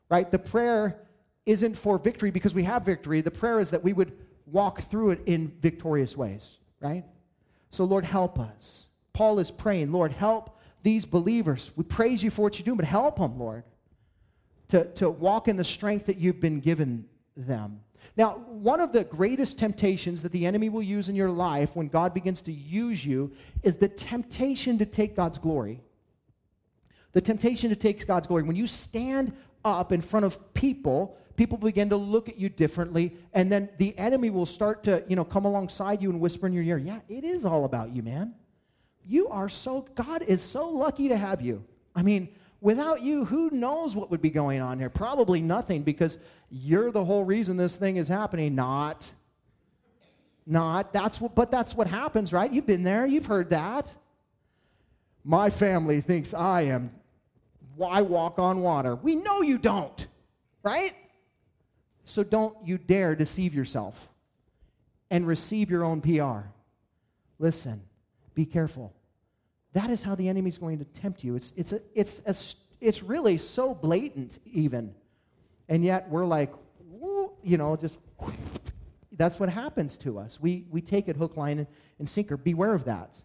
[0.08, 0.30] Right?
[0.30, 1.00] The prayer
[1.46, 3.20] isn't for victory because we have victory.
[3.20, 4.12] The prayer is that we would
[4.46, 7.04] walk through it in victorious ways, right?
[7.70, 8.86] So, Lord, help us.
[9.12, 11.70] Paul is praying, Lord, help these believers.
[11.76, 13.64] We praise you for what you do, but help them, Lord,
[14.68, 17.06] to, to walk in the strength that you've been given
[17.36, 17.80] them.
[18.16, 21.88] Now, one of the greatest temptations that the enemy will use in your life when
[21.88, 25.80] God begins to use you is the temptation to take God's glory.
[27.12, 28.42] The temptation to take God's glory.
[28.42, 29.32] When you stand
[29.64, 33.96] up in front of people, people begin to look at you differently, and then the
[33.98, 37.00] enemy will start to, you know, come alongside you and whisper in your ear, Yeah,
[37.08, 38.34] it is all about you, man.
[39.04, 41.64] You are so, God is so lucky to have you.
[41.94, 42.28] I mean,
[42.66, 44.90] Without you, who knows what would be going on here?
[44.90, 46.18] Probably nothing because
[46.50, 48.56] you're the whole reason this thing is happening.
[48.56, 49.08] Not.
[50.44, 50.92] Not.
[50.92, 52.52] That's what, but that's what happens, right?
[52.52, 53.88] You've been there, you've heard that.
[55.22, 56.90] My family thinks I am,
[57.80, 58.96] I walk on water.
[58.96, 60.04] We know you don't,
[60.64, 60.96] right?
[62.02, 64.08] So don't you dare deceive yourself
[65.08, 66.48] and receive your own PR.
[67.38, 67.80] Listen,
[68.34, 68.92] be careful.
[69.76, 71.36] That is how the enemy's going to tempt you.
[71.36, 72.34] It's, it's, a, it's, a,
[72.80, 74.94] it's really so blatant, even.
[75.68, 76.50] And yet we're like,
[77.42, 77.98] you know, just
[79.12, 80.40] that's what happens to us.
[80.40, 81.66] We, we take it hook, line,
[81.98, 82.38] and sinker.
[82.38, 83.20] Beware of that.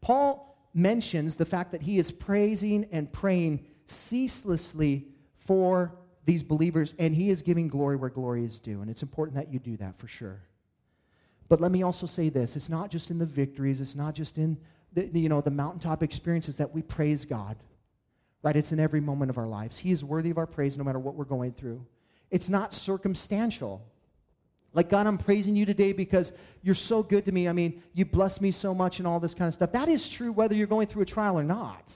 [0.00, 7.14] Paul mentions the fact that he is praising and praying ceaselessly for these believers, and
[7.14, 8.80] he is giving glory where glory is due.
[8.80, 10.40] And it's important that you do that for sure.
[11.50, 14.38] But let me also say this it's not just in the victories, it's not just
[14.38, 14.56] in
[15.06, 17.56] the, you know, the mountaintop experiences that we praise God.
[18.42, 18.56] Right?
[18.56, 19.78] It's in every moment of our lives.
[19.78, 21.84] He is worthy of our praise no matter what we're going through.
[22.30, 23.82] It's not circumstantial.
[24.74, 26.32] Like, God, I'm praising you today because
[26.62, 27.48] you're so good to me.
[27.48, 29.72] I mean, you bless me so much and all this kind of stuff.
[29.72, 31.92] That is true whether you're going through a trial or not.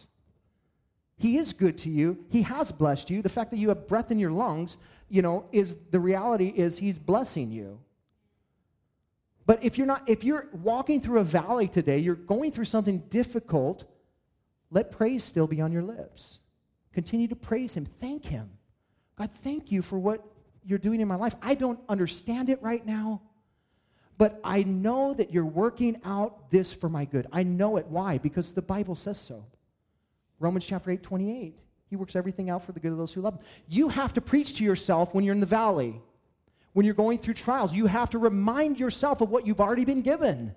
[1.17, 2.25] He is good to you.
[2.31, 3.23] He has blessed you.
[3.23, 6.79] The fact that you have breath in your lungs, you know, is the reality is
[6.79, 7.79] he's blessing you.
[9.53, 13.01] But if you're not if you're walking through a valley today, you're going through something
[13.11, 13.85] difficult,
[14.71, 16.39] let praise still be on your lips.
[16.95, 17.85] Continue to praise him.
[18.01, 18.49] Thank him.
[19.19, 20.25] God, thank you for what
[20.65, 21.35] you're doing in my life.
[21.43, 23.21] I don't understand it right now,
[24.17, 27.27] but I know that you're working out this for my good.
[27.31, 27.87] I know it.
[27.89, 28.17] Why?
[28.17, 29.45] Because the Bible says so.
[30.41, 31.59] Romans chapter 8, 28.
[31.91, 33.41] He works everything out for the good of those who love him.
[33.69, 36.01] You have to preach to yourself when you're in the valley,
[36.73, 37.73] when you're going through trials.
[37.73, 40.55] You have to remind yourself of what you've already been given.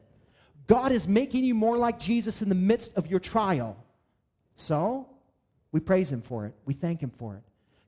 [0.67, 3.77] God is making you more like Jesus in the midst of your trial.
[4.55, 5.07] So,
[5.71, 6.55] we praise him for it.
[6.65, 7.43] We thank him for it.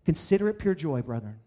[0.06, 1.40] Consider it pure joy, brethren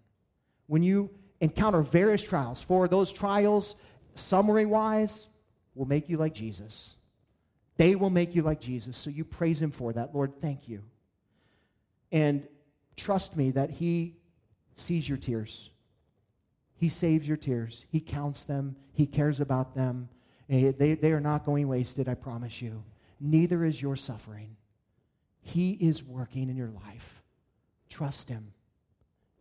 [0.70, 3.74] when you encounter various trials, for those trials,
[4.14, 5.26] summary wise,
[5.74, 6.94] will make you like Jesus.
[7.76, 8.96] They will make you like Jesus.
[8.96, 10.14] So you praise Him for that.
[10.14, 10.84] Lord, thank you.
[12.12, 12.46] And
[12.96, 14.14] trust me that He
[14.76, 15.69] sees your tears.
[16.80, 17.84] He saves your tears.
[17.90, 18.74] He counts them.
[18.94, 20.08] He cares about them.
[20.48, 22.82] Eh, they, they are not going wasted, I promise you.
[23.20, 24.56] Neither is your suffering.
[25.42, 27.22] He is working in your life.
[27.90, 28.54] Trust Him.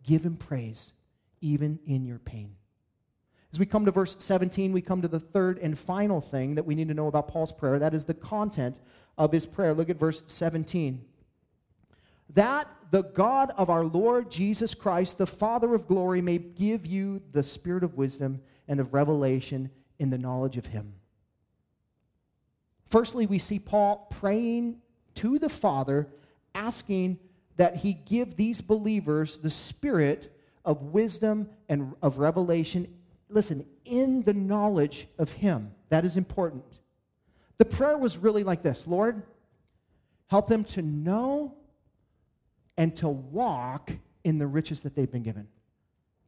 [0.04, 0.92] Give Him praise
[1.40, 2.56] even in your pain.
[3.54, 6.66] As we come to verse 17, we come to the third and final thing that
[6.66, 7.80] we need to know about Paul's prayer.
[7.80, 8.76] That is the content
[9.18, 9.74] of his prayer.
[9.74, 11.06] Look at verse 17.
[12.34, 17.22] That the God of our Lord Jesus Christ, the Father of glory, may give you
[17.32, 20.94] the spirit of wisdom and of revelation in the knowledge of him.
[22.88, 24.78] Firstly, we see Paul praying
[25.16, 26.08] to the Father,
[26.56, 27.20] asking
[27.58, 32.88] that he give these believers the spirit of wisdom and of revelation.
[33.30, 35.72] Listen, in the knowledge of Him.
[35.90, 36.64] That is important.
[37.58, 39.24] The prayer was really like this Lord,
[40.28, 41.56] help them to know
[42.80, 43.92] and to walk
[44.24, 45.50] in the riches that they've been given.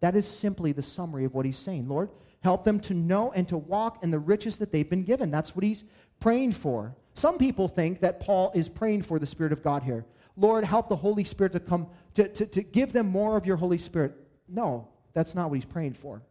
[0.01, 1.87] That is simply the summary of what he's saying.
[1.87, 2.09] Lord,
[2.41, 5.31] help them to know and to walk in the riches that they've been given.
[5.31, 5.85] That's what he's
[6.19, 6.93] praying for.
[7.13, 10.05] Some people think that Paul is praying for the Spirit of God here.
[10.35, 13.55] Lord, help the Holy Spirit to come, to, to, to give them more of your
[13.55, 14.13] Holy Spirit.
[14.49, 16.21] No, that's not what he's praying for.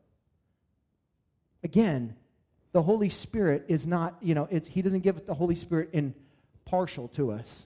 [1.65, 2.15] Again,
[2.73, 6.15] the Holy Spirit is not, you know, he doesn't give the Holy Spirit in
[6.67, 7.65] partial to us.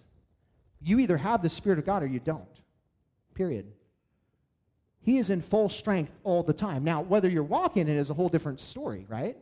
[0.81, 2.45] You either have the Spirit of God or you don't.
[3.35, 3.67] Period.
[5.01, 6.85] He is in full strength all the time.
[6.85, 9.37] Now, whether you're walking in it is a whole different story, right?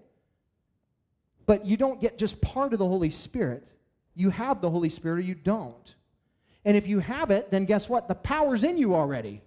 [1.46, 3.66] But you don't get just part of the Holy Spirit.
[4.14, 5.94] You have the Holy Spirit or you don't.
[6.64, 8.08] And if you have it, then guess what?
[8.08, 9.42] The power's in you already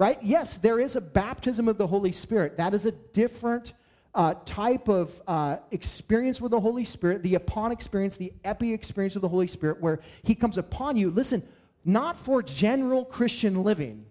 [0.00, 0.18] right?
[0.22, 2.56] Yes, there is a baptism of the Holy Spirit.
[2.56, 3.74] That is a different
[4.14, 9.16] uh, type of uh, experience with the Holy Spirit, the upon experience, the epi experience
[9.16, 11.10] of the Holy Spirit, where He comes upon you.
[11.10, 11.42] Listen,
[11.84, 14.04] not for general Christian living.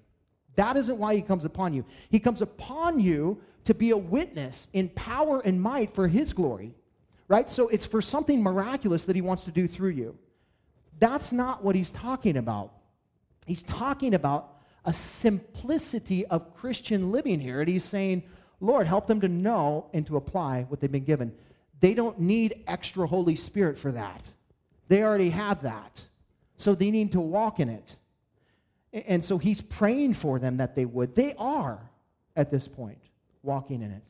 [0.55, 1.85] That isn't why He comes upon you.
[2.09, 6.73] He comes upon you to be a witness in power and might for His glory,
[7.27, 7.49] right?
[7.49, 10.17] So it's for something miraculous that He wants to do through you.
[10.99, 12.73] That's not what He's talking about.
[13.45, 17.59] He's talking about a simplicity of Christian living here.
[17.59, 18.23] And he's saying,
[18.59, 21.33] Lord, help them to know and to apply what they've been given.
[21.79, 24.25] They don't need extra Holy Spirit for that.
[24.89, 26.01] They already have that.
[26.57, 27.95] So they need to walk in it.
[28.91, 31.15] And so he's praying for them that they would.
[31.15, 31.79] They are,
[32.35, 32.97] at this point,
[33.43, 34.03] walking in it.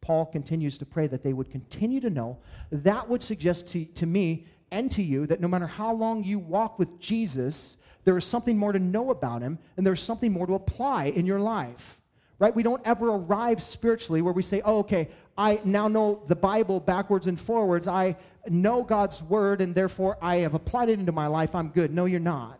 [0.00, 2.38] Paul continues to pray that they would continue to know.
[2.70, 6.38] That would suggest to, to me and to you that no matter how long you
[6.40, 10.46] walk with Jesus, there is something more to know about him, and there's something more
[10.46, 12.00] to apply in your life.
[12.42, 12.52] Right?
[12.52, 16.80] We don't ever arrive spiritually where we say, oh, okay, I now know the Bible
[16.80, 17.86] backwards and forwards.
[17.86, 18.16] I
[18.48, 21.54] know God's word, and therefore I have applied it into my life.
[21.54, 21.94] I'm good.
[21.94, 22.58] No, you're not.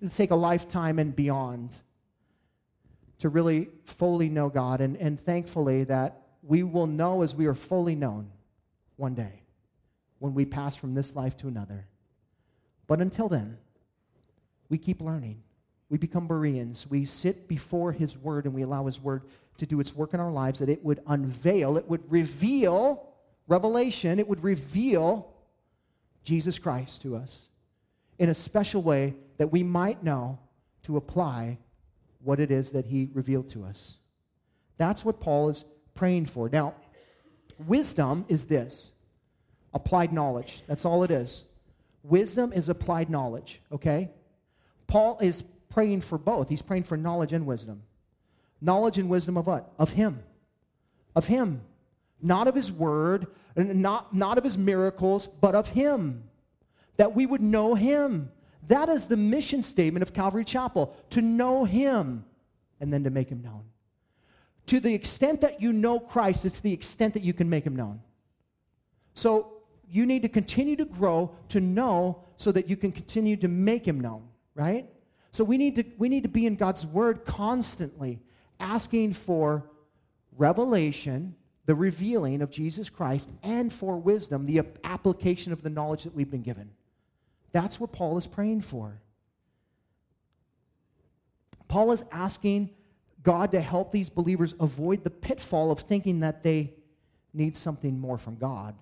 [0.00, 1.76] It'll take a lifetime and beyond
[3.18, 4.80] to really fully know God.
[4.80, 8.30] And, and thankfully, that we will know as we are fully known
[8.96, 9.42] one day
[10.20, 11.86] when we pass from this life to another.
[12.86, 13.58] But until then,
[14.70, 15.42] we keep learning.
[15.92, 16.86] We become Bereans.
[16.88, 19.24] We sit before His Word and we allow His Word
[19.58, 23.10] to do its work in our lives, that it would unveil, it would reveal
[23.46, 25.34] revelation, it would reveal
[26.24, 27.44] Jesus Christ to us
[28.18, 30.38] in a special way that we might know
[30.84, 31.58] to apply
[32.24, 33.98] what it is that He revealed to us.
[34.78, 35.62] That's what Paul is
[35.94, 36.48] praying for.
[36.48, 36.72] Now,
[37.66, 38.92] wisdom is this
[39.74, 40.62] applied knowledge.
[40.66, 41.44] That's all it is.
[42.02, 44.10] Wisdom is applied knowledge, okay?
[44.86, 45.42] Paul is
[45.72, 46.48] praying for both.
[46.48, 47.82] He's praying for knowledge and wisdom.
[48.60, 49.72] Knowledge and wisdom of what?
[49.78, 50.22] Of Him.
[51.14, 51.62] of Him,
[52.20, 56.24] not of His Word, not, not of His miracles, but of Him.
[56.96, 58.30] That we would know Him.
[58.68, 62.24] That is the mission statement of Calvary Chapel to know Him
[62.80, 63.64] and then to make Him known.
[64.66, 67.76] To the extent that you know Christ, it's the extent that you can make Him
[67.76, 68.00] known.
[69.14, 69.54] So
[69.90, 73.86] you need to continue to grow to know so that you can continue to make
[73.86, 74.22] Him known,
[74.54, 74.86] right?
[75.32, 78.20] So we need to, we need to be in God's Word constantly,
[78.60, 79.64] asking for
[80.36, 86.14] revelation, the revealing of Jesus Christ, and for wisdom, the application of the knowledge that
[86.14, 86.70] we've been given.
[87.52, 89.00] That's what Paul is praying for.
[91.66, 92.70] Paul is asking
[93.22, 96.74] God to help these believers avoid the pitfall of thinking that they
[97.32, 98.74] need something more from God.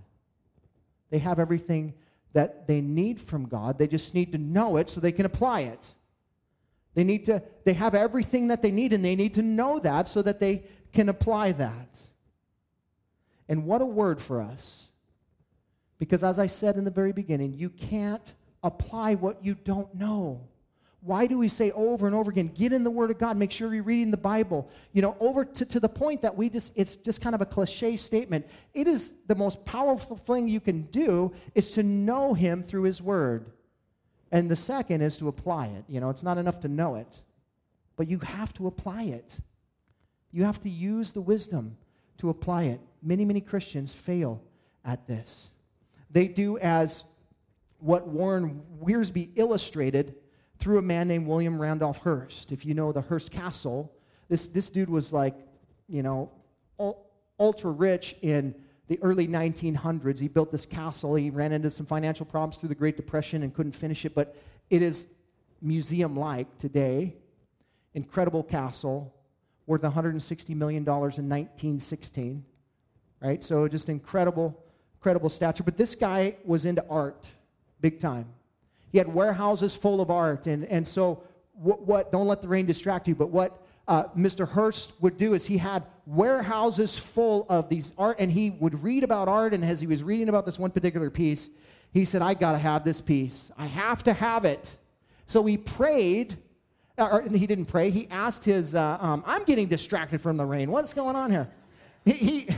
[1.11, 1.95] They have everything
[2.33, 3.79] that they need from God.
[3.79, 5.81] They just need to know it so they can apply it.
[6.95, 10.09] They need to they have everything that they need and they need to know that
[10.09, 12.01] so that they can apply that.
[13.49, 14.89] And what a word for us.
[15.99, 18.23] Because as I said in the very beginning, you can't
[18.63, 20.49] apply what you don't know.
[21.03, 23.53] Why do we say over and over again, get in the Word of God, make
[23.53, 24.69] sure you're reading the Bible?
[24.93, 27.47] You know, over to, to the point that we just, it's just kind of a
[27.47, 28.47] cliche statement.
[28.75, 33.01] It is the most powerful thing you can do is to know Him through His
[33.01, 33.51] Word.
[34.33, 35.85] And the second is to apply it.
[35.89, 37.09] You know, it's not enough to know it,
[37.97, 39.39] but you have to apply it.
[40.33, 41.77] You have to use the wisdom
[42.19, 42.81] to apply it.
[43.03, 44.41] Many, many Christians fail
[44.85, 45.51] at this.
[46.11, 47.05] They do as
[47.79, 50.15] what Warren Wiersbe illustrated
[50.59, 52.53] through a man named William Randolph Hearst.
[52.53, 53.91] If you know the Hearst Castle,
[54.29, 55.35] this, this dude was like,
[55.89, 56.31] you know,
[57.39, 58.55] ultra rich in
[58.91, 60.19] the early 1900s.
[60.19, 61.15] He built this castle.
[61.15, 64.35] He ran into some financial problems through the Great Depression and couldn't finish it, but
[64.69, 65.07] it is
[65.63, 67.15] museum like today.
[67.95, 69.15] Incredible castle,
[69.67, 72.45] worth $160 million in 1916.
[73.21, 73.45] Right?
[73.45, 74.61] So just incredible,
[74.97, 75.63] incredible stature.
[75.63, 77.31] But this guy was into art
[77.81, 78.27] big time.
[78.91, 80.49] He had warehouses full of art.
[80.49, 81.23] And, and so,
[81.53, 84.49] what, what don't let the rain distract you, but what uh, Mr.
[84.49, 89.03] Hearst would do is he had warehouses full of these art, and he would read
[89.03, 89.53] about art.
[89.53, 91.49] And as he was reading about this one particular piece,
[91.93, 93.51] he said, I got to have this piece.
[93.59, 94.77] I have to have it.
[95.27, 96.39] So he prayed,
[96.99, 100.45] uh, or he didn't pray, he asked his, uh, um, I'm getting distracted from the
[100.45, 100.71] rain.
[100.71, 101.49] What's going on here?
[102.05, 102.49] He, he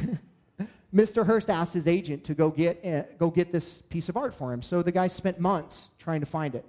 [0.94, 1.24] Mr.
[1.24, 4.52] Hearst asked his agent to go get, uh, go get this piece of art for
[4.52, 4.60] him.
[4.60, 6.66] So the guy spent months trying to find it,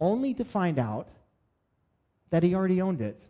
[0.00, 1.08] only to find out
[2.30, 3.22] that he already owned it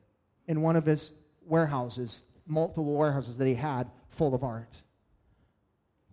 [0.47, 1.13] in one of his
[1.47, 4.77] warehouses, multiple warehouses that he had full of art.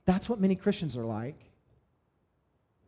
[0.06, 1.52] That's what many Christians are like.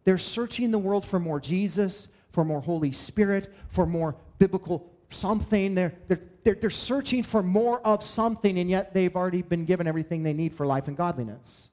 [0.05, 5.75] They're searching the world for more Jesus, for more Holy Spirit, for more biblical something.
[5.75, 9.87] They're, they're, they're, they're searching for more of something, and yet they've already been given
[9.87, 11.69] everything they need for life and godliness.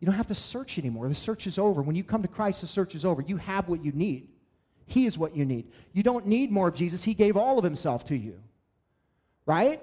[0.00, 1.08] You don't have to search anymore.
[1.08, 1.82] The search is over.
[1.82, 3.22] When you come to Christ, the search is over.
[3.22, 4.28] You have what you need.
[4.88, 5.70] He is what you need.
[5.92, 7.04] You don't need more of Jesus.
[7.04, 8.40] He gave all of himself to you.
[9.46, 9.82] Right?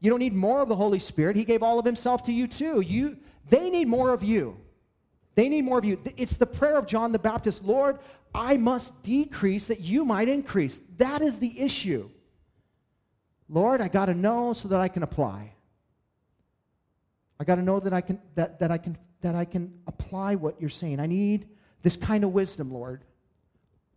[0.00, 1.36] You don't need more of the Holy Spirit.
[1.36, 2.80] He gave all of himself to you too.
[2.80, 3.18] You
[3.50, 4.58] they need more of you.
[5.34, 6.00] They need more of you.
[6.16, 7.98] It's the prayer of John the Baptist Lord,
[8.34, 10.80] I must decrease that you might increase.
[10.96, 12.10] That is the issue.
[13.48, 15.52] Lord, I got to know so that I can apply.
[17.40, 20.34] I got to know that I can that, that I can that I can apply
[20.34, 21.00] what you're saying.
[21.00, 21.48] I need
[21.82, 23.04] this kind of wisdom, Lord.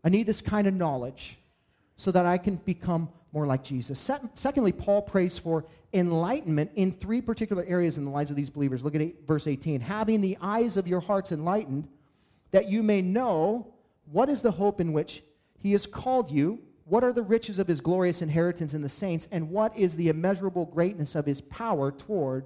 [0.03, 1.37] I need this kind of knowledge
[1.95, 4.11] so that I can become more like Jesus.
[4.33, 8.83] secondly, Paul prays for enlightenment in three particular areas in the lives of these believers.
[8.83, 9.79] Look at eight, verse 18.
[9.81, 11.87] Having the eyes of your hearts enlightened,
[12.51, 13.73] that you may know
[14.11, 15.23] what is the hope in which
[15.59, 19.27] he has called you, what are the riches of his glorious inheritance in the saints,
[19.31, 22.45] and what is the immeasurable greatness of his power toward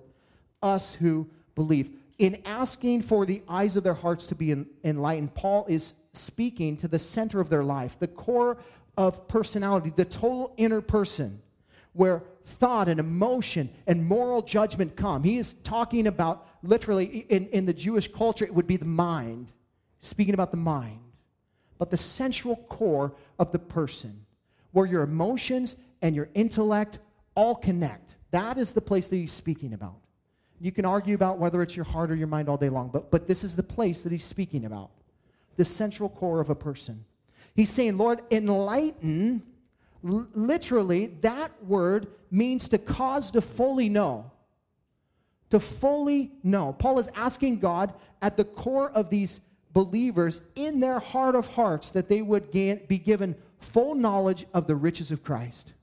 [0.62, 1.89] us who believe.
[2.20, 6.88] In asking for the eyes of their hearts to be enlightened, Paul is speaking to
[6.88, 8.57] the center of their life, the core
[8.97, 11.41] of personality, the total inner person,
[11.93, 15.24] where thought and emotion and moral judgment come.
[15.24, 19.47] He is talking about, literally, in, in the Jewish culture, it would be the mind,
[20.01, 20.99] speaking about the mind,
[21.78, 24.26] but the central core of the person,
[24.72, 26.99] where your emotions and your intellect
[27.36, 28.16] all connect.
[28.32, 29.95] That is the place that he's speaking about.
[30.61, 33.11] You can argue about whether it's your heart or your mind all day long, but,
[33.11, 34.91] but this is the place that he's speaking about
[35.58, 37.06] the central core of a person.
[37.56, 39.43] He's saying, Lord, enlighten.
[40.03, 44.32] Literally, that word means to cause to fully know.
[45.51, 46.74] To fully know.
[46.74, 49.39] Paul is asking God at the core of these
[49.72, 54.68] believers in their heart of hearts that they would gain, be given full knowledge of
[54.68, 55.74] the riches of Christ.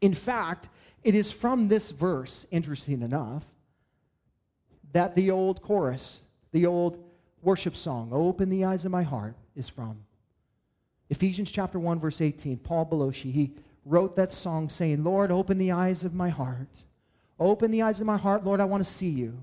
[0.00, 0.68] In fact,
[1.04, 3.44] It is from this verse, interesting enough,
[4.92, 6.20] that the old chorus,
[6.52, 6.98] the old
[7.44, 9.98] worship song, Open the Eyes of My Heart, is from.
[11.10, 13.52] Ephesians chapter 1, verse 18, Paul Baloche, he
[13.84, 16.82] wrote that song saying, Lord, open the eyes of my heart.
[17.38, 19.38] Open the eyes of my heart, Lord, I want to see you.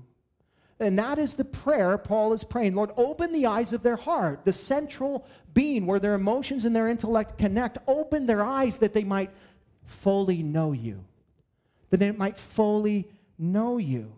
[0.80, 2.74] And that is the prayer Paul is praying.
[2.74, 5.24] Lord, open the eyes of their heart, the central
[5.54, 7.78] being where their emotions and their intellect connect.
[7.86, 9.30] Open their eyes that they might
[9.84, 11.04] fully know you,
[11.90, 13.06] that they might fully
[13.38, 14.12] know you.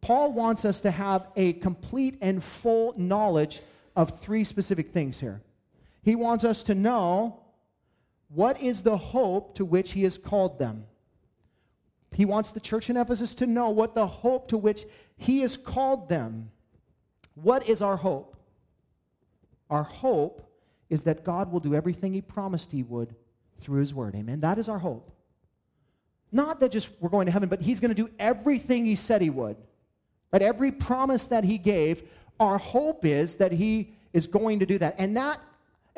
[0.00, 3.60] Paul wants us to have a complete and full knowledge
[3.96, 5.42] of three specific things here.
[6.02, 7.40] He wants us to know
[8.28, 10.84] what is the hope to which he has called them.
[12.12, 14.86] He wants the church in Ephesus to know what the hope to which
[15.16, 16.50] he has called them.
[17.34, 18.36] What is our hope?
[19.70, 20.50] Our hope
[20.88, 23.14] is that God will do everything he promised he would
[23.60, 24.14] through his word.
[24.14, 24.40] Amen.
[24.40, 25.12] That is our hope.
[26.32, 29.22] Not that just we're going to heaven, but he's going to do everything he said
[29.22, 29.56] he would.
[30.32, 30.42] Right?
[30.42, 32.02] Every promise that he gave,
[32.38, 34.94] our hope is that he is going to do that.
[34.98, 35.40] And that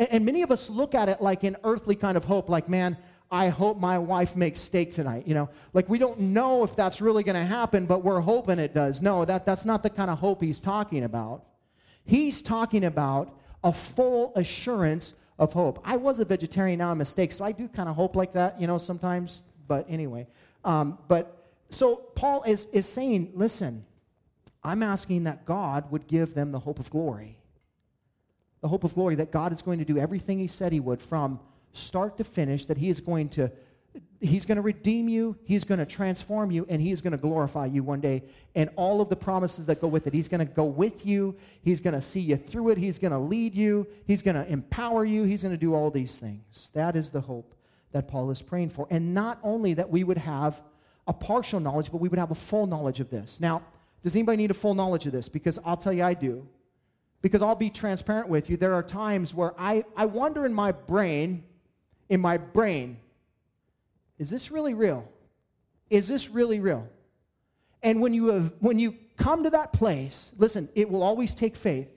[0.09, 2.97] and many of us look at it like an earthly kind of hope, like, man,
[3.31, 5.25] I hope my wife makes steak tonight.
[5.27, 8.59] You know, like we don't know if that's really going to happen, but we're hoping
[8.59, 9.03] it does.
[9.03, 11.45] No, that, that's not the kind of hope he's talking about.
[12.05, 15.81] He's talking about a full assurance of hope.
[15.85, 18.33] I was a vegetarian, now I'm a steak, so I do kind of hope like
[18.33, 19.43] that, you know, sometimes.
[19.69, 20.27] But anyway,
[20.65, 23.85] um, but so Paul is, is saying, listen,
[24.63, 27.37] I'm asking that God would give them the hope of glory.
[28.61, 31.01] The hope of glory that God is going to do everything He said He would
[31.01, 31.41] from
[31.73, 33.51] start to finish, that He is going to.
[34.21, 37.67] He's going to redeem you, He's going to transform you, and He's going to glorify
[37.67, 38.23] you one day.
[38.55, 40.13] And all of the promises that go with it.
[40.13, 43.13] He's going to go with you, He's going to see you through it, He's going
[43.13, 46.71] to lead you, He's going to empower you, He's going to do all these things.
[46.75, 47.55] That is the hope
[47.93, 48.87] that Paul is praying for.
[48.91, 50.61] And not only that we would have
[51.07, 53.41] a partial knowledge, but we would have a full knowledge of this.
[53.41, 53.63] Now,
[54.03, 55.29] does anybody need a full knowledge of this?
[55.29, 56.47] Because I'll tell you, I do.
[57.23, 58.57] Because I'll be transparent with you.
[58.57, 61.45] There are times where I, I wonder in my brain,
[62.09, 62.99] in my brain,
[64.19, 65.07] is this really real?
[65.91, 66.89] Is this really real?
[67.83, 71.57] And when you, have, when you come to that place, listen, it will always take
[71.57, 71.89] faith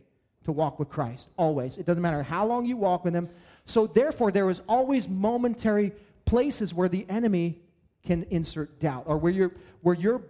[0.46, 1.30] to walk with Christ.
[1.38, 1.78] Always.
[1.78, 3.30] It doesn't matter how long you walk with Him.
[3.66, 5.94] So, therefore, there is always momentary
[6.26, 7.62] places where the enemy
[8.06, 9.52] can insert doubt or where your,
[9.82, 10.22] where your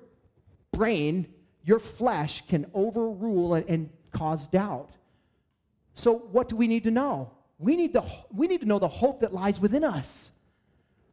[0.71, 1.27] brain
[1.63, 4.91] your flesh can overrule and, and cause doubt.
[5.93, 7.31] So, what do we need to know?
[7.59, 8.03] We need, to,
[8.33, 10.31] we need to know the hope that lies within us.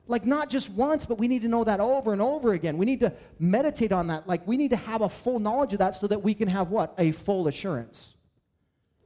[0.08, 2.78] Like, not just once, but we need to know that over and over again.
[2.78, 4.26] We need to meditate on that.
[4.26, 6.70] Like, we need to have a full knowledge of that so that we can have
[6.70, 6.94] what?
[6.98, 8.14] A full assurance.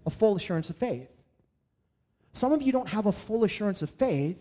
[0.07, 1.09] A full assurance of faith.
[2.33, 4.39] Some of you don't have a full assurance of faith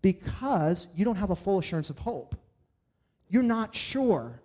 [0.00, 2.34] because you don't have a full assurance of hope.
[3.28, 4.41] You're not sure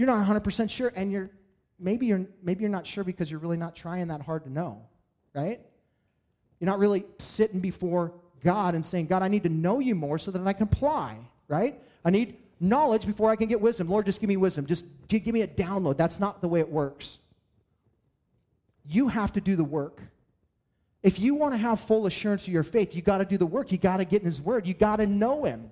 [0.00, 1.28] you're not 100% sure, and you're
[1.78, 4.80] maybe you're maybe you're not sure because you're really not trying that hard to know,
[5.34, 5.60] right?
[6.58, 10.18] You're not really sitting before God and saying, God, I need to know you more
[10.18, 11.78] so that I can apply, right?
[12.02, 13.90] I need knowledge before I can get wisdom.
[13.90, 14.64] Lord, just give me wisdom.
[14.64, 15.98] Just give me a download.
[15.98, 17.18] That's not the way it works.
[18.86, 20.00] You have to do the work.
[21.02, 23.44] If you want to have full assurance of your faith, you got to do the
[23.44, 23.70] work.
[23.70, 24.66] You got to get in His Word.
[24.66, 25.70] You got to know Him.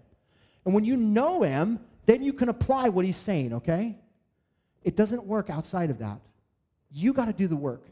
[0.66, 3.96] And when you know Him, then you can apply what He's saying, okay?
[4.82, 6.20] It doesn't work outside of that.
[6.90, 7.84] You got to do the work.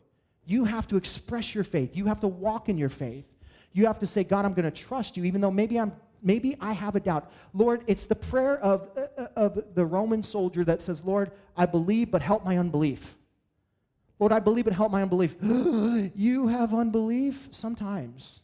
[0.47, 1.97] You have to express your faith.
[1.97, 3.27] You have to walk in your faith.
[3.73, 6.57] You have to say, God, I'm going to trust you, even though maybe I'm maybe
[6.61, 7.31] I have a doubt.
[7.53, 12.11] Lord, it's the prayer of, uh, of the Roman soldier that says, Lord, I believe,
[12.11, 13.17] but help my unbelief.
[14.19, 15.37] Lord, I believe, but help my unbelief.
[16.15, 17.49] you have unbelief?
[17.51, 18.41] Sometimes.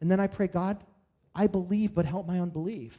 [0.00, 0.78] And then I pray, God,
[1.34, 2.98] I believe, but help my unbelief.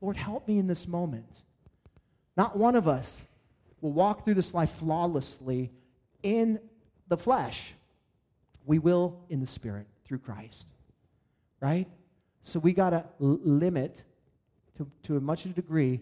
[0.00, 1.42] Lord, help me in this moment.
[2.36, 3.24] Not one of us
[3.80, 5.70] will walk through this life flawlessly
[6.22, 6.58] in
[7.08, 7.72] the flesh.
[8.64, 10.66] We will in the spirit through Christ.
[11.60, 11.86] Right?
[12.42, 14.04] So we got to limit
[14.76, 16.00] to, to as much a degree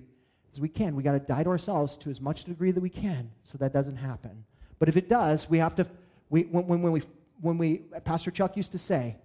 [0.53, 0.97] as we can.
[0.97, 3.59] We got to die to ourselves to as much a degree that we can so
[3.59, 4.45] that doesn't happen.
[4.79, 5.87] But if it does, we have to,
[6.31, 7.03] we, when, when, when we,
[7.41, 9.17] when we, Pastor Chuck used to say,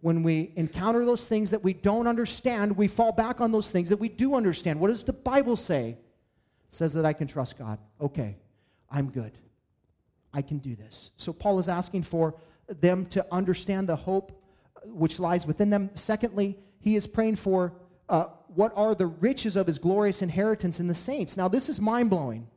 [0.00, 3.88] when we encounter those things that we don't understand, we fall back on those things
[3.88, 4.80] that we do understand.
[4.80, 5.96] What does the Bible say?
[6.72, 7.78] Says that I can trust God.
[8.00, 8.36] Okay,
[8.90, 9.32] I'm good.
[10.34, 11.10] I can do this.
[11.16, 12.34] So Paul is asking for
[12.80, 14.42] them to understand the hope
[14.86, 15.90] which lies within them.
[15.94, 17.74] Secondly, he is praying for
[18.08, 21.36] uh, what are the riches of his glorious inheritance in the saints.
[21.36, 22.48] Now, this is mind blowing.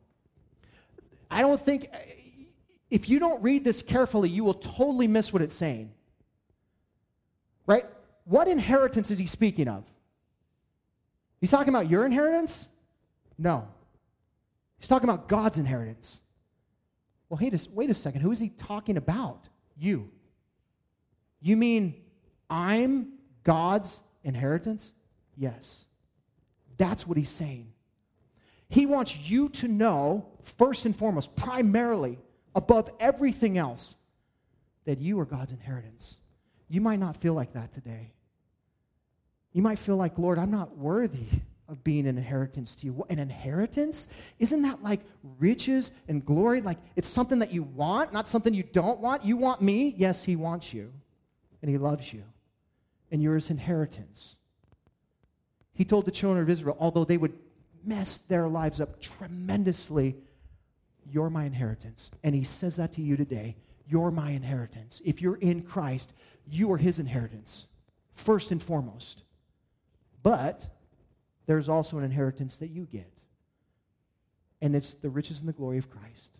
[1.30, 1.88] I don't think,
[2.90, 5.92] if you don't read this carefully, you will totally miss what it's saying.
[7.66, 7.84] Right?
[8.24, 9.84] What inheritance is he speaking of?
[11.40, 12.66] He's talking about your inheritance?
[13.38, 13.68] No.
[14.78, 16.20] He's talking about God's inheritance.
[17.28, 18.20] Well, hey, wait a second.
[18.20, 19.48] Who is he talking about?
[19.76, 20.10] You.
[21.40, 22.02] You mean
[22.48, 24.92] I'm God's inheritance?
[25.36, 25.84] Yes.
[26.76, 27.72] That's what he's saying.
[28.68, 32.18] He wants you to know, first and foremost, primarily,
[32.54, 33.94] above everything else,
[34.84, 36.18] that you are God's inheritance.
[36.68, 38.12] You might not feel like that today.
[39.52, 41.26] You might feel like, Lord, I'm not worthy
[41.68, 42.92] of being an inheritance to you.
[42.92, 44.08] What, An inheritance?
[44.38, 45.00] Isn't that like
[45.38, 46.60] riches and glory?
[46.60, 49.24] Like it's something that you want, not something you don't want?
[49.24, 49.94] You want me?
[49.96, 50.92] Yes, He wants you.
[51.62, 52.22] And He loves you.
[53.10, 54.36] And you're His inheritance.
[55.72, 57.34] He told the children of Israel, although they would
[57.84, 60.16] mess their lives up tremendously,
[61.10, 62.10] you're my inheritance.
[62.22, 63.56] And He says that to you today.
[63.88, 65.00] You're my inheritance.
[65.04, 66.12] If you're in Christ,
[66.48, 67.66] you are His inheritance,
[68.14, 69.22] first and foremost.
[70.22, 70.66] But
[71.46, 73.10] there's also an inheritance that you get.
[74.60, 76.32] And it's the riches and the glory of Christ.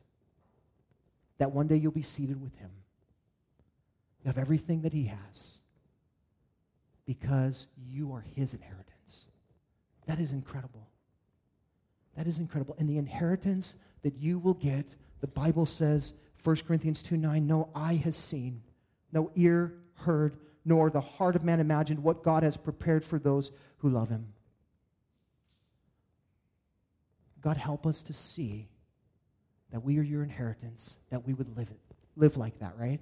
[1.38, 2.70] That one day you'll be seated with him.
[4.22, 5.58] You have everything that he has
[7.06, 9.26] because you are his inheritance.
[10.06, 10.88] That is incredible.
[12.16, 12.74] That is incredible.
[12.78, 17.68] And the inheritance that you will get, the Bible says, 1 Corinthians 2 9, no
[17.74, 18.62] eye has seen,
[19.12, 23.50] no ear heard, nor the heart of man imagined what God has prepared for those
[23.78, 24.26] who love him.
[27.46, 28.66] God, help us to see
[29.70, 31.78] that we are your inheritance, that we would live, it,
[32.16, 32.98] live like that, right?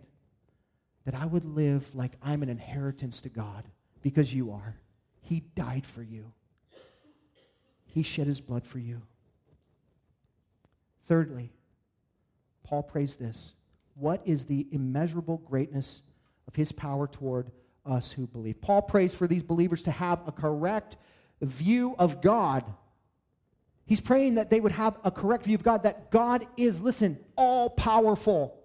[1.07, 3.65] That I would live like I'm an inheritance to God
[4.03, 4.77] because you are.
[5.23, 6.31] He died for you,
[7.87, 9.01] He shed His blood for you.
[11.07, 11.51] Thirdly,
[12.65, 13.55] Paul prays this
[13.95, 16.03] What is the immeasurable greatness
[16.47, 17.51] of His power toward
[17.87, 18.61] us who believe?
[18.61, 20.99] Paul prays for these believers to have a correct
[21.41, 22.63] view of God
[23.87, 27.19] He's praying that they would have a correct view of God, that God is, listen,
[27.37, 28.59] all powerful.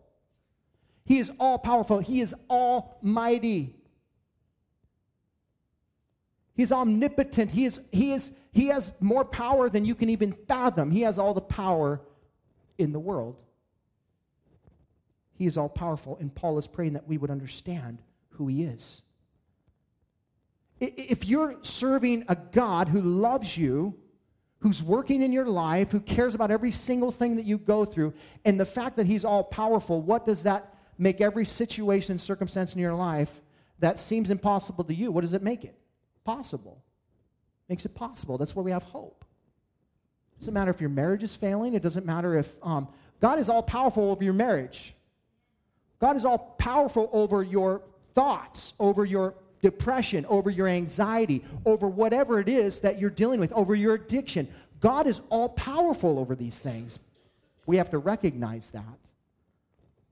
[1.05, 1.99] He is all powerful.
[1.99, 3.75] He is almighty.
[6.55, 7.51] He's omnipotent.
[7.51, 10.91] He, is, he, is, he has more power than you can even fathom.
[10.91, 12.01] He has all the power
[12.77, 13.35] in the world.
[15.37, 16.17] He is all powerful.
[16.19, 18.01] And Paul is praying that we would understand
[18.31, 19.01] who he is.
[20.79, 23.95] If you're serving a God who loves you,
[24.59, 28.13] who's working in your life, who cares about every single thing that you go through,
[28.45, 32.73] and the fact that He's all powerful, what does that make every situation and circumstance
[32.73, 33.31] in your life
[33.79, 35.11] that seems impossible to you?
[35.11, 35.75] What does it make it?
[36.25, 36.83] Possible.
[37.69, 38.37] Makes it possible.
[38.37, 39.23] That's why we have hope.
[40.33, 41.73] It doesn't matter if your marriage is failing.
[41.73, 42.89] It doesn't matter if um,
[43.21, 44.93] God is all powerful over your marriage.
[45.99, 47.81] God is all powerful over your
[48.15, 53.51] thoughts, over your depression, over your anxiety, over whatever it is that you're dealing with,
[53.53, 54.47] over your addiction.
[54.79, 56.99] God is all powerful over these things.
[57.65, 58.83] We have to recognize that.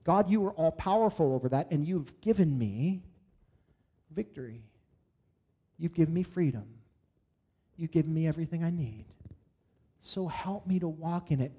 [0.04, 3.02] God, you are all powerful over that, and you've given me
[4.10, 4.62] victory.
[5.78, 6.64] You've given me freedom.
[7.76, 9.04] You've given me everything I need.
[10.00, 11.52] So help me to walk in it,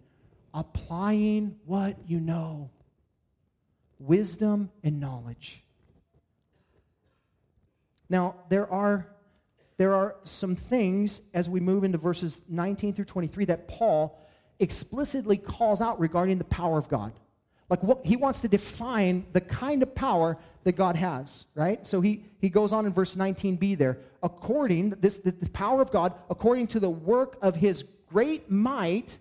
[0.53, 2.69] applying what you know
[3.99, 5.63] wisdom and knowledge.
[8.10, 9.07] Now, there are,
[9.78, 14.20] there are some things as we move into verses 19 through 23 that Paul
[14.60, 17.14] explicitly calls out regarding the power of God.
[17.70, 21.86] Like what he wants to define the kind of power that God has, right?
[21.86, 23.99] So he, he goes on in verse 19b there.
[24.24, 29.20] According, this the, the power of God, according to the work of his great might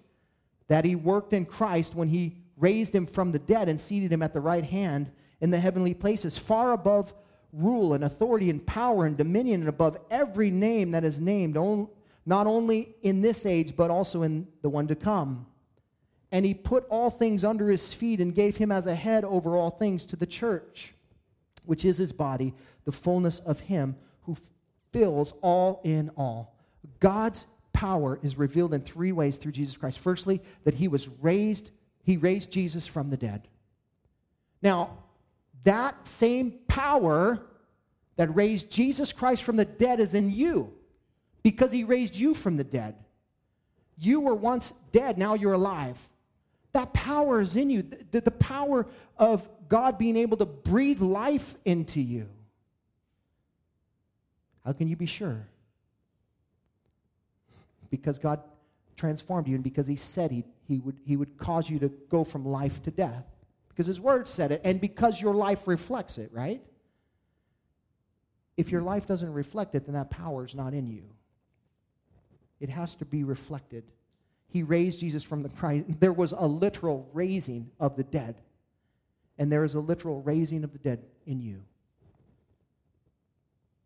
[0.68, 4.22] that he worked in Christ when he raised him from the dead and seated him
[4.22, 5.10] at the right hand
[5.40, 7.14] in the heavenly places, far above
[7.52, 11.54] rule and authority and power and dominion and above every name that is named,
[12.26, 15.46] not only in this age, but also in the one to come.
[16.30, 19.56] And he put all things under his feet and gave him as a head over
[19.56, 20.92] all things to the church,
[21.64, 24.36] which is his body, the fullness of him who
[24.92, 26.54] fills all in all.
[27.00, 29.98] God's power is revealed in three ways through Jesus Christ.
[30.00, 31.70] Firstly, that he was raised,
[32.02, 33.48] he raised Jesus from the dead.
[34.60, 34.98] Now,
[35.64, 37.40] that same power
[38.16, 40.72] that raised Jesus Christ from the dead is in you
[41.42, 42.94] because he raised you from the dead.
[43.96, 45.96] You were once dead, now you're alive.
[46.72, 47.82] That power is in you.
[48.10, 48.86] The, the power
[49.16, 52.28] of God being able to breathe life into you.
[54.64, 55.46] How can you be sure?
[57.90, 58.40] Because God
[58.96, 62.22] transformed you and because He said he, he, would, he would cause you to go
[62.22, 63.24] from life to death
[63.78, 66.60] because his word said it, and because your life reflects it, right?
[68.56, 71.04] If your life doesn't reflect it, then that power is not in you.
[72.58, 73.84] it has to be reflected.
[74.48, 75.84] He raised Jesus from the Christ.
[76.00, 78.40] There was a literal raising of the dead.
[79.38, 81.62] And there is a literal raising of the dead in you.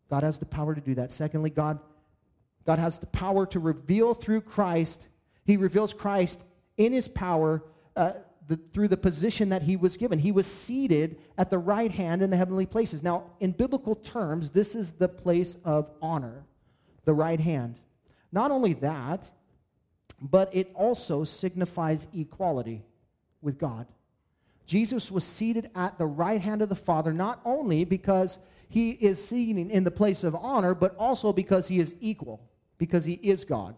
[0.09, 1.11] God has the power to do that.
[1.11, 1.77] Secondly, God,
[2.65, 5.05] God has the power to reveal through Christ.
[5.45, 6.41] He reveals Christ
[6.77, 7.61] in his power
[7.95, 8.13] uh,
[8.47, 10.19] the, through the position that he was given.
[10.19, 13.03] He was seated at the right hand in the heavenly places.
[13.03, 16.43] Now, in biblical terms, this is the place of honor,
[17.05, 17.79] the right hand.
[18.31, 19.31] Not only that,
[20.21, 22.83] but it also signifies equality
[23.41, 23.87] with God.
[24.65, 28.39] Jesus was seated at the right hand of the Father not only because
[28.69, 32.41] he is seated in the place of honor, but also because he is equal,
[32.77, 33.75] because he is God.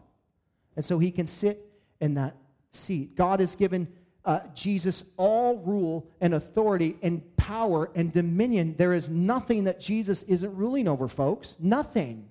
[0.75, 1.65] And so he can sit
[1.99, 2.35] in that
[2.71, 3.15] seat.
[3.15, 3.87] God has given
[4.25, 8.75] uh, Jesus all rule and authority and power and dominion.
[8.77, 11.55] There is nothing that Jesus isn't ruling over, folks.
[11.59, 12.27] Nothing.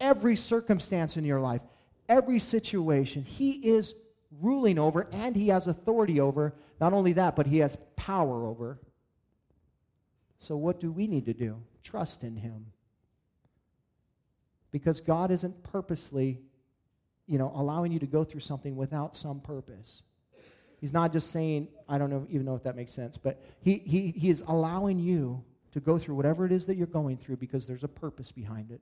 [0.00, 1.60] Every circumstance in your life,
[2.08, 3.94] every situation, He is
[4.40, 6.54] ruling over and He has authority over.
[6.80, 8.78] Not only that, but He has power over.
[10.38, 11.62] So, what do we need to do?
[11.84, 12.66] Trust in Him.
[14.70, 16.40] Because God isn't purposely,
[17.26, 20.02] you know, allowing you to go through something without some purpose.
[20.82, 23.78] He's not just saying, I don't know, even know if that makes sense, but he,
[23.86, 27.36] he, he is allowing you to go through whatever it is that you're going through
[27.36, 28.80] because there's a purpose behind it.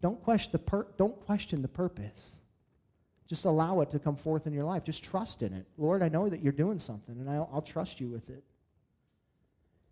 [0.00, 2.40] Don't question the, pur- don't question the purpose.
[3.28, 4.82] Just allow it to come forth in your life.
[4.82, 5.66] Just trust in it.
[5.78, 8.42] Lord, I know that you're doing something, and I'll, I'll trust you with it.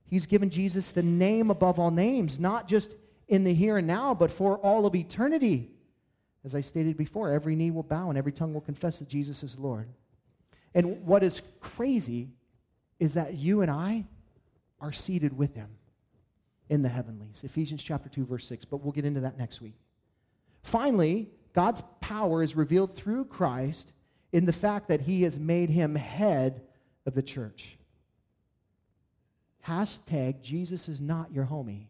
[0.06, 2.96] He's given Jesus the name above all names, not just
[3.28, 5.70] in the here and now, but for all of eternity.
[6.44, 9.44] As I stated before, every knee will bow and every tongue will confess that Jesus
[9.44, 9.88] is Lord.
[10.74, 12.28] And what is crazy
[12.98, 14.06] is that you and I
[14.80, 15.68] are seated with him
[16.68, 17.42] in the heavenlies.
[17.44, 19.74] Ephesians chapter 2 verse 6, but we'll get into that next week.
[20.62, 23.92] Finally, God's power is revealed through Christ
[24.32, 26.62] in the fact that he has made him head
[27.06, 27.76] of the church.
[29.66, 31.86] Hashtag Jesus is not your homie.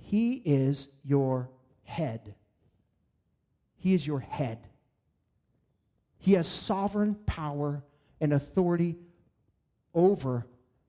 [0.00, 1.50] He is your
[1.84, 2.34] head.
[3.76, 4.67] He is your head.
[6.18, 7.82] He has sovereign power
[8.20, 8.96] and authority
[9.94, 10.46] over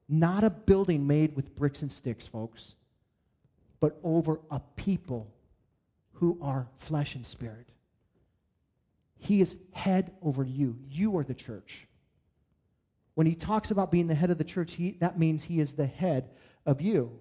[0.07, 2.73] not a building made with bricks and sticks, folks,
[3.79, 5.31] but over a people
[6.13, 7.69] who are flesh and spirit.
[9.17, 10.77] He is head over you.
[10.89, 11.87] You are the church.
[13.13, 15.73] When he talks about being the head of the church, he, that means he is
[15.73, 16.29] the head
[16.65, 17.11] of you.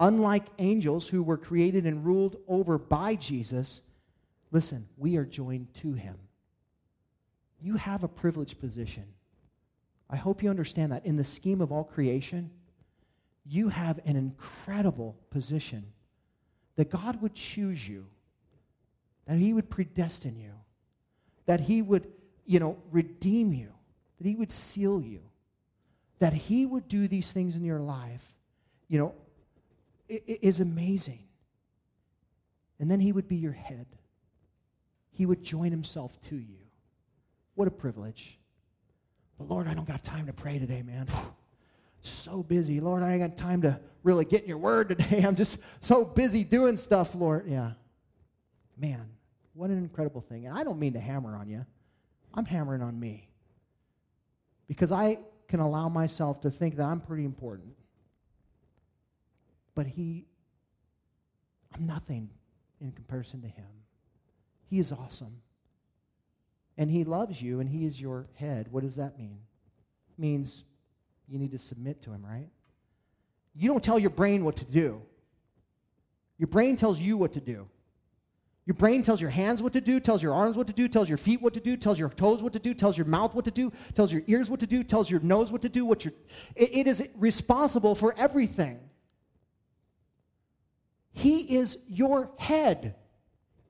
[0.00, 3.82] Unlike angels who were created and ruled over by Jesus,
[4.54, 6.16] Listen, we are joined to him.
[7.60, 9.02] You have a privileged position.
[10.08, 11.04] I hope you understand that.
[11.04, 12.52] In the scheme of all creation,
[13.44, 15.84] you have an incredible position
[16.76, 18.06] that God would choose you,
[19.26, 20.52] that He would predestine you,
[21.46, 22.06] that He would,
[22.46, 23.72] you know, redeem you,
[24.20, 25.22] that He would seal you,
[26.20, 28.22] that He would do these things in your life,
[28.86, 29.14] you know,
[30.08, 31.24] it, it is amazing.
[32.78, 33.86] And then He would be your head
[35.14, 36.58] he would join himself to you.
[37.54, 38.36] What a privilege.
[39.38, 41.08] But Lord, I don't got time to pray today, man.
[42.02, 42.80] So busy.
[42.80, 45.22] Lord, I ain't got time to really get in your word today.
[45.26, 47.46] I'm just so busy doing stuff, Lord.
[47.48, 47.72] Yeah.
[48.76, 49.08] Man,
[49.54, 50.46] what an incredible thing.
[50.46, 51.64] And I don't mean to hammer on you,
[52.34, 53.28] I'm hammering on me.
[54.66, 57.74] Because I can allow myself to think that I'm pretty important.
[59.74, 60.26] But He,
[61.72, 62.30] I'm nothing
[62.80, 63.66] in comparison to Him.
[64.68, 65.40] He is awesome.
[66.76, 68.68] And He loves you, and He is your head.
[68.70, 69.38] What does that mean?
[70.10, 70.64] It means
[71.28, 72.48] you need to submit to Him, right?
[73.54, 75.02] You don't tell your brain what to do.
[76.38, 77.68] Your brain tells you what to do.
[78.66, 81.08] Your brain tells your hands what to do, tells your arms what to do, tells
[81.08, 83.44] your feet what to do, tells your toes what to do, tells your mouth what
[83.44, 86.04] to do, tells your ears what to do, tells your nose what to do, what
[86.04, 86.14] your
[86.56, 88.80] it, it is responsible for everything.
[91.12, 92.96] He is your head.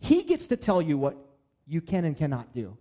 [0.05, 1.17] He gets to tell you what
[1.67, 2.77] you can and cannot do.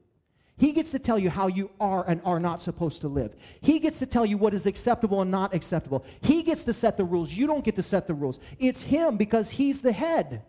[0.58, 3.34] He gets to tell you how you are and are not supposed to live.
[3.62, 6.04] He gets to tell you what is acceptable and not acceptable.
[6.20, 7.32] He gets to set the rules.
[7.32, 8.42] You don't get to set the rules.
[8.60, 10.42] It's Him because He's the head.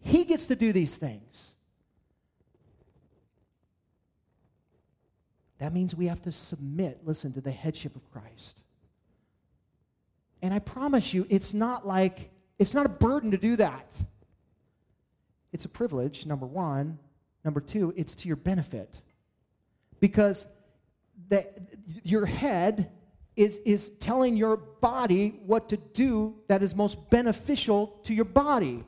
[0.00, 1.54] He gets to do these things.
[5.58, 8.64] That means we have to submit, listen, to the headship of Christ.
[10.42, 13.86] And I promise you, it's not like, it's not a burden to do that.
[15.52, 16.98] It's a privilege, number one.
[17.44, 19.00] Number two, it's to your benefit.
[20.00, 20.46] Because
[21.28, 21.46] the,
[22.02, 22.90] your head
[23.36, 28.84] is, is telling your body what to do that is most beneficial to your body.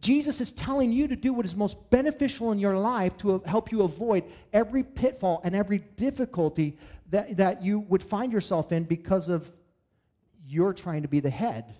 [0.00, 3.72] Jesus is telling you to do what is most beneficial in your life to help
[3.72, 6.76] you avoid every pitfall and every difficulty
[7.10, 9.50] that, that you would find yourself in because of
[10.46, 11.74] you're trying to be the head.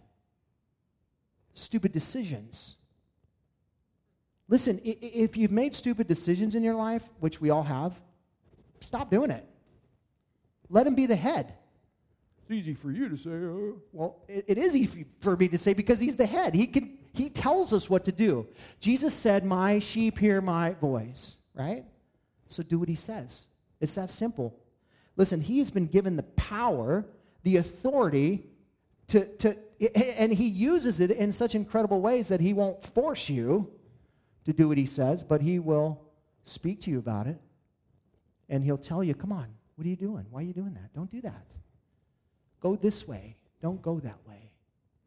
[1.55, 2.77] Stupid decisions.
[4.49, 7.93] Listen, if you've made stupid decisions in your life, which we all have,
[8.81, 9.45] stop doing it.
[10.71, 11.55] Let him be the head.
[12.43, 13.31] It's easy for you to say.
[13.31, 13.79] Uh.
[13.93, 16.55] Well, it, it is easy for me to say because he's the head.
[16.55, 18.47] He can he tells us what to do.
[18.81, 21.85] Jesus said, "My sheep hear my voice." Right?
[22.47, 23.47] So do what he says.
[23.81, 24.55] It's that simple.
[25.17, 27.05] Listen, he has been given the power,
[27.43, 28.47] the authority
[29.09, 29.57] to, to
[29.95, 33.71] and he uses it in such incredible ways that he won't force you
[34.45, 36.01] to do what he says, but he will
[36.45, 37.41] speak to you about it.
[38.49, 40.27] And he'll tell you, come on, what are you doing?
[40.31, 40.93] Why are you doing that?
[40.95, 41.47] Don't do that.
[42.61, 43.37] Go this way.
[43.61, 44.51] Don't go that way.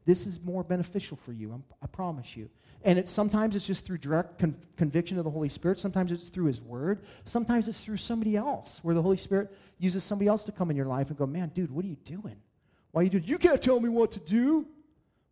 [0.05, 2.49] This is more beneficial for you, I'm, i promise you.
[2.83, 5.79] And it, sometimes it's just through direct con- conviction of the Holy Spirit.
[5.79, 7.03] Sometimes it's through His Word.
[7.23, 10.77] Sometimes it's through somebody else, where the Holy Spirit uses somebody else to come in
[10.77, 12.37] your life and go, man, dude, what are you doing?
[12.91, 13.23] Why you doing?
[13.25, 14.67] You can't tell me what to do.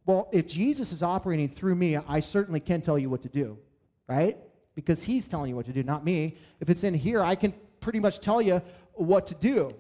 [0.06, 3.58] Well, if Jesus is operating through me, I certainly can tell you what to do
[4.10, 4.38] right?
[4.76, 6.36] Because he's telling you what to do, not me.
[6.60, 8.62] If it's in here, I can pretty much tell you
[8.94, 9.72] what to do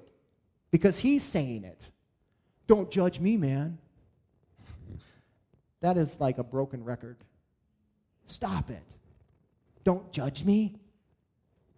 [0.72, 1.82] because he's saying it.
[2.68, 3.80] Don't judge me, man.
[5.82, 7.18] That is like a broken record.
[8.28, 8.84] Stop it.
[9.84, 10.76] Don't judge me.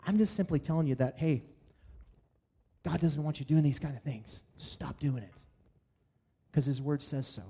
[0.06, 1.44] I'm just simply telling you that, hey,
[2.84, 4.44] God doesn't want you doing these kind of things.
[4.58, 5.32] Stop doing it
[6.52, 7.44] because his word says so.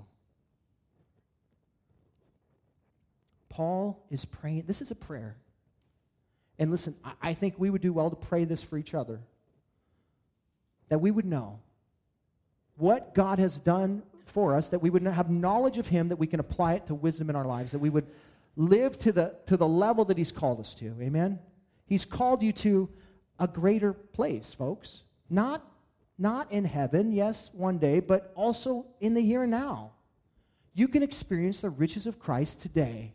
[3.48, 4.64] Paul is praying.
[4.66, 5.36] This is a prayer.
[6.58, 9.20] And listen, I think we would do well to pray this for each other.
[10.88, 11.60] That we would know
[12.76, 16.26] what God has done for us, that we would have knowledge of Him, that we
[16.26, 18.06] can apply it to wisdom in our lives, that we would
[18.56, 20.94] live to the, to the level that He's called us to.
[21.00, 21.38] Amen?
[21.86, 22.88] He's called you to
[23.38, 25.02] a greater place, folks.
[25.28, 25.62] Not,
[26.22, 29.90] not in heaven, yes, one day, but also in the here and now.
[30.72, 33.12] You can experience the riches of Christ today.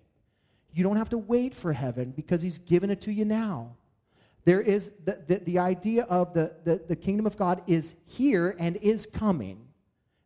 [0.74, 3.78] You don't have to wait for heaven because he's given it to you now.
[4.44, 8.56] There is the, the, the idea of the, the, the kingdom of God is here
[8.60, 9.66] and is coming.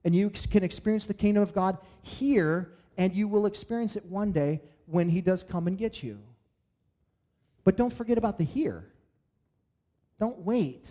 [0.03, 4.32] And you can experience the kingdom of God here, and you will experience it one
[4.32, 6.19] day when he does come and get you.
[7.63, 8.88] But don't forget about the here.
[10.19, 10.86] Don't wait.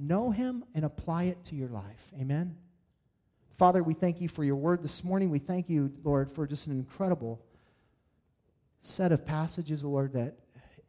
[0.00, 2.12] Know him and apply it to your life.
[2.18, 2.56] Amen.
[3.58, 5.30] Father, we thank you for your word this morning.
[5.30, 7.40] We thank you, Lord, for just an incredible
[8.80, 10.36] set of passages, Lord, that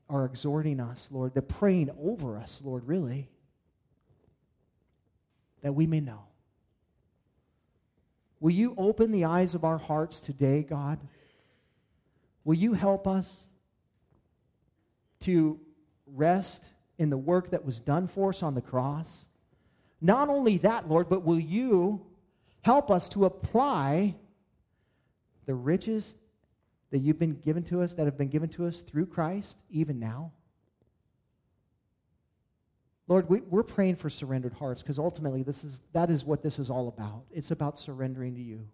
[0.07, 3.28] are exhorting us, Lord, that praying over us, Lord, really,
[5.64, 6.22] that we may know.
[8.39, 10.99] Will you open the eyes of our hearts today, God?
[12.43, 13.45] Will you help us
[15.22, 15.60] to
[16.07, 16.70] rest
[17.00, 19.26] in the work that was done for us on the cross?
[20.02, 22.06] Not only that, Lord, but will you
[22.62, 24.16] help us to apply
[25.45, 26.14] the riches
[26.91, 30.00] that you've been given to us, that have been given to us through Christ, even
[30.00, 30.32] now?
[33.08, 36.60] Lord, we, are praying for surrendered hearts because ultimately this is, that is what this
[36.60, 37.24] is all about.
[37.32, 38.68] It's about surrendering to you.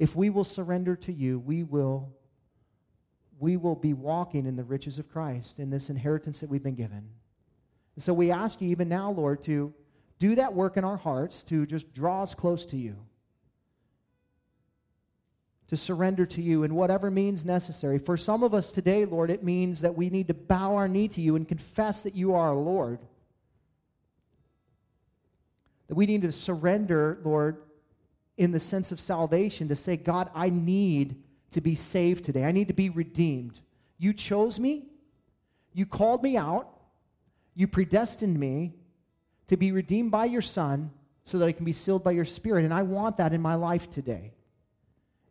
[0.00, 2.12] If we will surrender to you, we will,
[3.42, 6.76] we will be walking in the riches of Christ, in this inheritance that we've been
[6.76, 7.08] given.
[7.96, 9.74] And so we ask you even now, Lord, to
[10.20, 12.96] do that work in our hearts to just draw us close to you
[15.66, 17.98] to surrender to you in whatever means necessary.
[17.98, 21.08] For some of us today, Lord, it means that we need to bow our knee
[21.08, 22.98] to you and confess that you are our Lord.
[25.88, 27.56] That we need to surrender, Lord,
[28.36, 31.16] in the sense of salvation to say, God, I need
[31.52, 32.44] to be saved today.
[32.44, 33.60] I need to be redeemed.
[33.98, 34.86] You chose me,
[35.72, 36.68] you called me out,
[37.54, 38.74] you predestined me
[39.48, 40.90] to be redeemed by your Son
[41.24, 42.64] so that I can be sealed by your Spirit.
[42.64, 44.32] And I want that in my life today.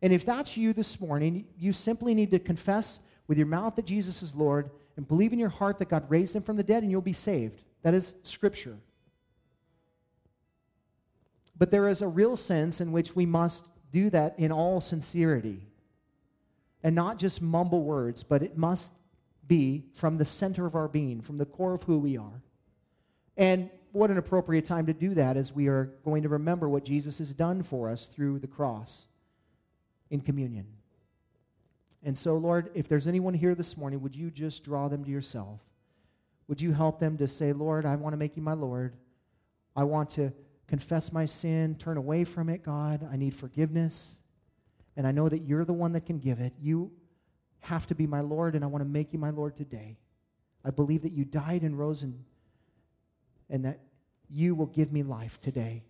[0.00, 3.86] And if that's you this morning, you simply need to confess with your mouth that
[3.86, 6.82] Jesus is Lord and believe in your heart that God raised him from the dead
[6.82, 7.62] and you'll be saved.
[7.82, 8.76] That is Scripture.
[11.56, 15.66] But there is a real sense in which we must do that in all sincerity
[16.82, 18.92] and not just mumble words, but it must
[19.46, 22.42] be from the center of our being, from the core of who we are.
[23.36, 26.84] And what an appropriate time to do that as we are going to remember what
[26.84, 29.06] Jesus has done for us through the cross
[30.10, 30.66] in communion.
[32.02, 35.10] And so, Lord, if there's anyone here this morning, would you just draw them to
[35.10, 35.60] yourself?
[36.48, 38.96] Would you help them to say, Lord, I want to make you my Lord.
[39.76, 40.32] I want to
[40.66, 43.06] confess my sin, turn away from it, God.
[43.10, 44.18] I need forgiveness.
[44.96, 46.52] And I know that you're the one that can give it.
[46.60, 46.90] You
[47.60, 49.96] have to be my Lord, and I want to make you my Lord today.
[50.64, 52.22] I believe that you died and rose and,
[53.48, 53.80] and that
[54.28, 55.82] you will give me life today.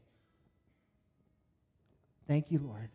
[2.27, 2.91] Thank you, Lord.